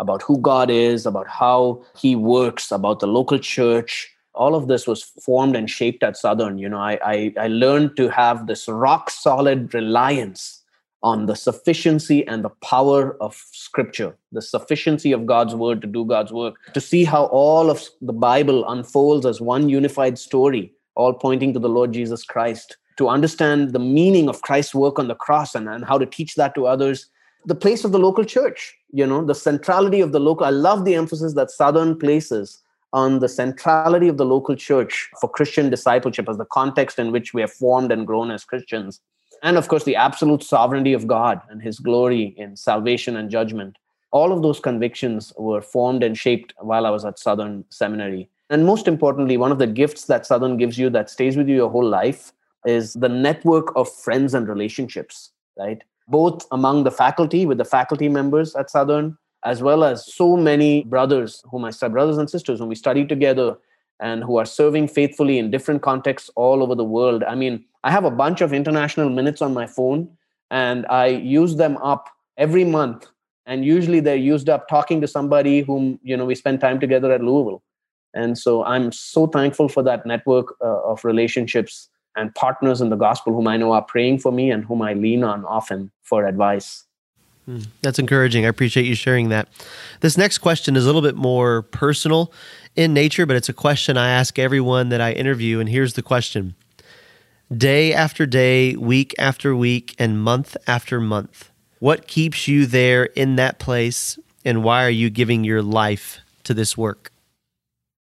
about 0.00 0.22
who 0.22 0.38
God 0.38 0.68
is, 0.68 1.06
about 1.06 1.28
how 1.28 1.84
He 1.96 2.16
works, 2.16 2.72
about 2.72 2.98
the 2.98 3.06
local 3.06 3.38
church. 3.38 4.10
All 4.34 4.56
of 4.56 4.66
this 4.66 4.88
was 4.88 5.04
formed 5.04 5.54
and 5.54 5.70
shaped 5.70 6.02
at 6.02 6.16
Southern. 6.16 6.58
You 6.58 6.68
know, 6.68 6.78
I 6.78 6.98
I, 7.04 7.32
I 7.38 7.46
learned 7.46 7.96
to 7.98 8.08
have 8.08 8.48
this 8.48 8.66
rock 8.66 9.10
solid 9.10 9.72
reliance 9.74 10.63
on 11.04 11.26
the 11.26 11.36
sufficiency 11.36 12.26
and 12.26 12.42
the 12.42 12.54
power 12.72 13.16
of 13.22 13.40
scripture 13.52 14.16
the 14.32 14.42
sufficiency 14.42 15.12
of 15.12 15.26
god's 15.26 15.54
word 15.54 15.80
to 15.80 15.86
do 15.86 16.04
god's 16.04 16.32
work 16.32 16.54
to 16.72 16.80
see 16.80 17.04
how 17.04 17.24
all 17.26 17.70
of 17.70 17.82
the 18.00 18.12
bible 18.12 18.66
unfolds 18.68 19.26
as 19.26 19.40
one 19.40 19.68
unified 19.68 20.18
story 20.18 20.72
all 20.96 21.12
pointing 21.12 21.52
to 21.52 21.60
the 21.60 21.68
lord 21.68 21.92
jesus 21.92 22.24
christ 22.24 22.78
to 22.96 23.08
understand 23.08 23.72
the 23.72 23.84
meaning 23.98 24.28
of 24.28 24.42
christ's 24.42 24.74
work 24.74 24.98
on 24.98 25.08
the 25.08 25.20
cross 25.26 25.54
and, 25.54 25.68
and 25.68 25.84
how 25.84 25.98
to 25.98 26.06
teach 26.06 26.36
that 26.36 26.54
to 26.54 26.66
others. 26.66 27.06
The 27.46 27.54
place 27.54 27.84
of 27.84 27.92
the 27.92 27.98
local 27.98 28.24
church 28.24 28.74
you 28.94 29.06
know 29.06 29.24
the 29.24 29.34
centrality 29.34 30.00
of 30.00 30.12
the 30.12 30.20
local 30.20 30.46
i 30.46 30.50
love 30.50 30.84
the 30.84 30.94
emphasis 30.94 31.34
that 31.34 31.50
southern 31.50 31.98
places 31.98 32.62
on 32.92 33.18
the 33.18 33.28
centrality 33.28 34.08
of 34.08 34.16
the 34.16 34.24
local 34.24 34.56
church 34.56 35.10
for 35.20 35.28
christian 35.28 35.68
discipleship 35.68 36.28
as 36.28 36.38
the 36.38 36.46
context 36.46 36.98
in 36.98 37.10
which 37.12 37.34
we 37.34 37.40
have 37.40 37.52
formed 37.52 37.92
and 37.92 38.06
grown 38.06 38.30
as 38.30 38.44
christians 38.44 39.00
and 39.44 39.56
of 39.56 39.68
course 39.68 39.84
the 39.84 39.94
absolute 39.94 40.42
sovereignty 40.42 40.92
of 40.92 41.06
god 41.06 41.40
and 41.50 41.62
his 41.62 41.78
glory 41.78 42.34
in 42.36 42.56
salvation 42.56 43.16
and 43.16 43.30
judgment. 43.30 43.78
All 44.10 44.32
of 44.32 44.42
those 44.42 44.60
convictions 44.60 45.32
were 45.36 45.60
formed 45.60 46.02
and 46.02 46.18
shaped 46.18 46.54
while 46.58 46.86
i 46.86 46.90
was 46.90 47.04
at 47.04 47.18
southern 47.18 47.64
seminary. 47.70 48.28
And 48.50 48.66
most 48.66 48.88
importantly 48.88 49.36
one 49.36 49.52
of 49.52 49.58
the 49.58 49.66
gifts 49.66 50.06
that 50.06 50.26
southern 50.26 50.56
gives 50.56 50.78
you 50.78 50.90
that 50.90 51.10
stays 51.10 51.36
with 51.36 51.48
you 51.48 51.56
your 51.56 51.70
whole 51.70 51.88
life 51.88 52.32
is 52.66 52.94
the 52.94 53.08
network 53.08 53.76
of 53.76 53.92
friends 53.92 54.34
and 54.34 54.48
relationships 54.48 55.30
right? 55.56 55.82
Both 56.08 56.46
among 56.50 56.84
the 56.84 56.90
faculty 56.90 57.46
with 57.46 57.58
the 57.58 57.64
faculty 57.64 58.08
members 58.08 58.56
at 58.56 58.70
southern 58.70 59.16
as 59.44 59.62
well 59.62 59.84
as 59.84 60.12
so 60.12 60.36
many 60.36 60.84
brothers 60.84 61.42
whom 61.50 61.64
I 61.66 61.70
brothers 61.88 62.18
and 62.18 62.28
sisters 62.30 62.58
whom 62.58 62.68
we 62.68 62.74
study 62.74 63.06
together 63.06 63.56
and 64.00 64.24
who 64.24 64.36
are 64.36 64.44
serving 64.44 64.88
faithfully 64.88 65.38
in 65.38 65.50
different 65.50 65.82
contexts 65.82 66.30
all 66.34 66.62
over 66.62 66.74
the 66.74 66.84
world. 66.84 67.22
I 67.24 67.34
mean, 67.34 67.64
I 67.84 67.90
have 67.90 68.04
a 68.04 68.10
bunch 68.10 68.40
of 68.40 68.52
international 68.52 69.10
minutes 69.10 69.42
on 69.42 69.54
my 69.54 69.66
phone 69.66 70.08
and 70.50 70.86
I 70.86 71.06
use 71.06 71.56
them 71.56 71.76
up 71.78 72.08
every 72.36 72.64
month. 72.64 73.06
And 73.46 73.64
usually 73.64 74.00
they're 74.00 74.16
used 74.16 74.48
up 74.48 74.68
talking 74.68 75.00
to 75.00 75.06
somebody 75.06 75.60
whom, 75.60 76.00
you 76.02 76.16
know, 76.16 76.24
we 76.24 76.34
spend 76.34 76.60
time 76.60 76.80
together 76.80 77.12
at 77.12 77.22
Louisville. 77.22 77.62
And 78.14 78.38
so 78.38 78.64
I'm 78.64 78.92
so 78.92 79.26
thankful 79.26 79.68
for 79.68 79.82
that 79.82 80.06
network 80.06 80.54
uh, 80.62 80.82
of 80.82 81.04
relationships 81.04 81.88
and 82.16 82.34
partners 82.34 82.80
in 82.80 82.90
the 82.90 82.96
gospel 82.96 83.34
whom 83.34 83.48
I 83.48 83.56
know 83.56 83.72
are 83.72 83.82
praying 83.82 84.20
for 84.20 84.32
me 84.32 84.50
and 84.50 84.64
whom 84.64 84.82
I 84.82 84.94
lean 84.94 85.24
on 85.24 85.44
often 85.44 85.90
for 86.02 86.24
advice. 86.26 86.84
Hmm, 87.46 87.60
that's 87.82 87.98
encouraging. 87.98 88.46
I 88.46 88.48
appreciate 88.48 88.86
you 88.86 88.94
sharing 88.94 89.28
that. 89.28 89.48
This 90.00 90.16
next 90.16 90.38
question 90.38 90.76
is 90.76 90.84
a 90.84 90.86
little 90.86 91.02
bit 91.02 91.16
more 91.16 91.62
personal 91.62 92.32
in 92.76 92.92
nature, 92.92 93.26
but 93.26 93.36
it's 93.36 93.48
a 93.48 93.54
question 93.54 93.96
I 93.96 94.10
ask 94.10 94.38
everyone 94.38 94.88
that 94.88 95.00
I 95.00 95.12
interview. 95.12 95.60
And 95.60 95.68
here's 95.68 95.94
the 95.94 96.02
question 96.02 96.54
Day 97.54 97.92
after 97.92 98.26
day, 98.26 98.74
week 98.76 99.14
after 99.18 99.54
week, 99.54 99.94
and 99.98 100.20
month 100.20 100.56
after 100.66 101.00
month, 101.00 101.50
what 101.78 102.06
keeps 102.06 102.48
you 102.48 102.66
there 102.66 103.04
in 103.04 103.36
that 103.36 103.58
place, 103.58 104.18
and 104.44 104.64
why 104.64 104.84
are 104.84 104.90
you 104.90 105.10
giving 105.10 105.44
your 105.44 105.62
life 105.62 106.20
to 106.44 106.54
this 106.54 106.76
work? 106.76 107.12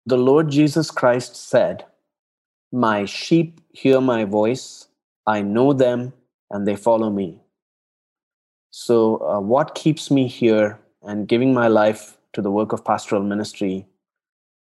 The 0.07 0.17
Lord 0.17 0.51
Jesus 0.51 0.91
Christ 0.91 1.35
said, 1.35 1.85
My 2.73 3.05
sheep 3.05 3.61
hear 3.73 4.01
my 4.01 4.25
voice, 4.25 4.87
I 5.27 5.43
know 5.43 5.73
them, 5.73 6.13
and 6.51 6.67
they 6.67 6.77
follow 6.77 7.11
me. 7.11 7.41
So, 8.71 9.17
uh, 9.17 9.41
what 9.41 9.75
keeps 9.75 10.11
me 10.11 10.29
here 10.29 10.79
and 11.03 11.27
giving 11.27 11.53
my 11.53 11.67
life 11.67 12.19
to 12.35 12.43
the 12.43 12.51
work 12.51 12.73
of 12.73 12.85
pastoral 12.85 13.23
ministry 13.23 13.87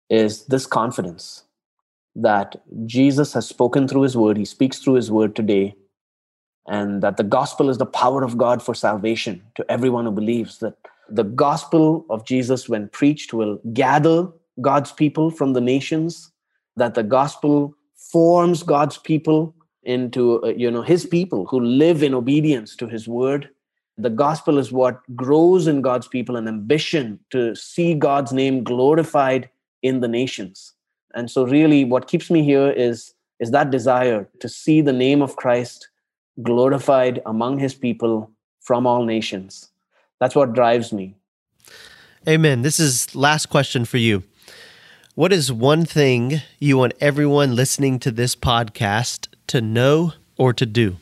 is 0.10 0.46
this 0.46 0.66
confidence 0.66 1.44
that 2.16 2.56
Jesus 2.86 3.34
has 3.34 3.48
spoken 3.48 3.88
through 3.88 4.02
his 4.02 4.16
word, 4.16 4.38
he 4.38 4.46
speaks 4.46 4.80
through 4.80 4.94
his 4.94 5.12
word 5.12 5.36
today, 5.36 5.76
and 6.68 7.04
that 7.04 7.18
the 7.18 7.24
gospel 7.24 7.70
is 7.70 7.78
the 7.78 7.86
power 7.86 8.24
of 8.24 8.38
God 8.38 8.64
for 8.64 8.74
salvation 8.74 9.42
to 9.56 9.66
everyone 9.70 10.06
who 10.06 10.12
believes. 10.12 10.60
That 10.60 10.78
the 11.10 11.24
gospel 11.24 12.06
of 12.10 12.26
Jesus, 12.26 12.70
when 12.70 12.88
preached, 12.90 13.34
will 13.34 13.60
gather 13.74 14.30
God's 14.62 14.92
people 14.92 15.30
from 15.30 15.54
the 15.54 15.62
nations, 15.62 16.32
that 16.78 16.96
the 16.96 17.04
gospel 17.04 17.76
forms 17.96 18.64
God's 18.64 18.98
people 18.98 19.54
into 19.86 20.44
uh, 20.44 20.48
you 20.48 20.70
know 20.70 20.82
his 20.82 21.06
people 21.06 21.46
who 21.46 21.60
live 21.60 22.04
in 22.04 22.14
obedience 22.14 22.76
to 22.76 22.88
his 22.88 23.08
word 23.08 23.50
the 23.98 24.10
gospel 24.10 24.58
is 24.58 24.72
what 24.72 25.00
grows 25.16 25.68
in 25.68 25.82
God's 25.82 26.08
people 26.08 26.36
an 26.36 26.48
ambition 26.48 27.20
to 27.30 27.56
see 27.56 27.94
God's 27.94 28.34
name 28.34 28.64
glorified 28.64 29.50
in 29.86 30.02
the 30.02 30.08
nations. 30.08 30.74
And 31.14 31.30
so 31.30 31.46
really 31.46 31.86
what 31.86 32.08
keeps 32.08 32.30
me 32.30 32.44
here 32.44 32.72
is 32.72 33.14
is 33.40 33.52
that 33.52 33.70
desire 33.70 34.28
to 34.40 34.48
see 34.48 34.82
the 34.82 34.94
name 34.94 35.22
of 35.22 35.36
Christ 35.36 35.90
glorified 36.42 37.22
among 37.26 37.60
his 37.60 37.74
people 37.74 38.32
from 38.62 38.88
all 38.88 39.04
nations. 39.04 39.70
That's 40.20 40.36
what 40.36 40.54
drives 40.54 40.94
me. 40.94 41.16
Amen. 42.28 42.62
This 42.62 42.80
is 42.80 43.14
last 43.14 43.48
question 43.48 43.86
for 43.86 43.98
you. 43.98 44.24
What 45.16 45.32
is 45.32 45.52
one 45.52 45.86
thing 45.86 46.42
you 46.60 46.78
want 46.78 46.94
everyone 47.00 47.56
listening 47.56 48.00
to 48.00 48.12
this 48.12 48.36
podcast 48.36 49.28
to 49.48 49.62
know 49.62 50.14
or 50.38 50.54
to 50.54 50.66
do? 50.66 50.98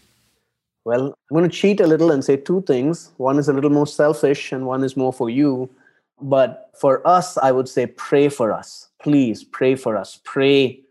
Well, 0.86 1.16
I'm 1.32 1.38
going 1.38 1.50
to 1.50 1.56
cheat 1.56 1.80
a 1.80 1.88
little 1.88 2.12
and 2.12 2.24
say 2.26 2.36
two 2.36 2.62
things. 2.62 3.12
One 3.18 3.40
is 3.40 3.48
a 3.48 3.54
little 3.54 3.70
more 3.70 3.88
selfish, 3.88 4.52
and 4.52 4.66
one 4.66 4.84
is 4.84 4.98
more 4.98 5.14
for 5.14 5.30
you. 5.30 5.70
But 6.24 6.72
for 6.80 7.06
us, 7.06 7.38
I 7.38 7.52
would 7.52 7.68
say 7.68 7.86
pray 7.86 8.30
for 8.30 8.52
us. 8.52 8.90
Please 9.02 9.44
pray 9.44 9.76
for 9.76 9.98
us. 9.98 10.20
Pray 10.24 10.82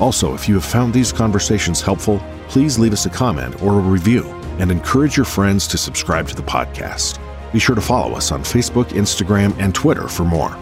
Also, 0.00 0.34
if 0.34 0.48
you 0.48 0.56
have 0.56 0.64
found 0.64 0.92
these 0.92 1.12
conversations 1.12 1.80
helpful, 1.80 2.20
please 2.48 2.76
leave 2.76 2.92
us 2.92 3.06
a 3.06 3.10
comment 3.10 3.62
or 3.62 3.74
a 3.74 3.80
review 3.80 4.24
and 4.58 4.72
encourage 4.72 5.16
your 5.16 5.24
friends 5.24 5.68
to 5.68 5.78
subscribe 5.78 6.26
to 6.26 6.34
the 6.34 6.42
podcast. 6.42 7.20
Be 7.52 7.60
sure 7.60 7.76
to 7.76 7.80
follow 7.80 8.16
us 8.16 8.32
on 8.32 8.42
Facebook, 8.42 8.88
Instagram, 8.88 9.56
and 9.60 9.72
Twitter 9.72 10.08
for 10.08 10.24
more. 10.24 10.58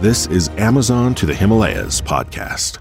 This 0.00 0.26
is 0.26 0.48
Amazon 0.58 1.14
to 1.14 1.24
the 1.24 1.34
Himalayas 1.34 2.00
podcast. 2.00 2.78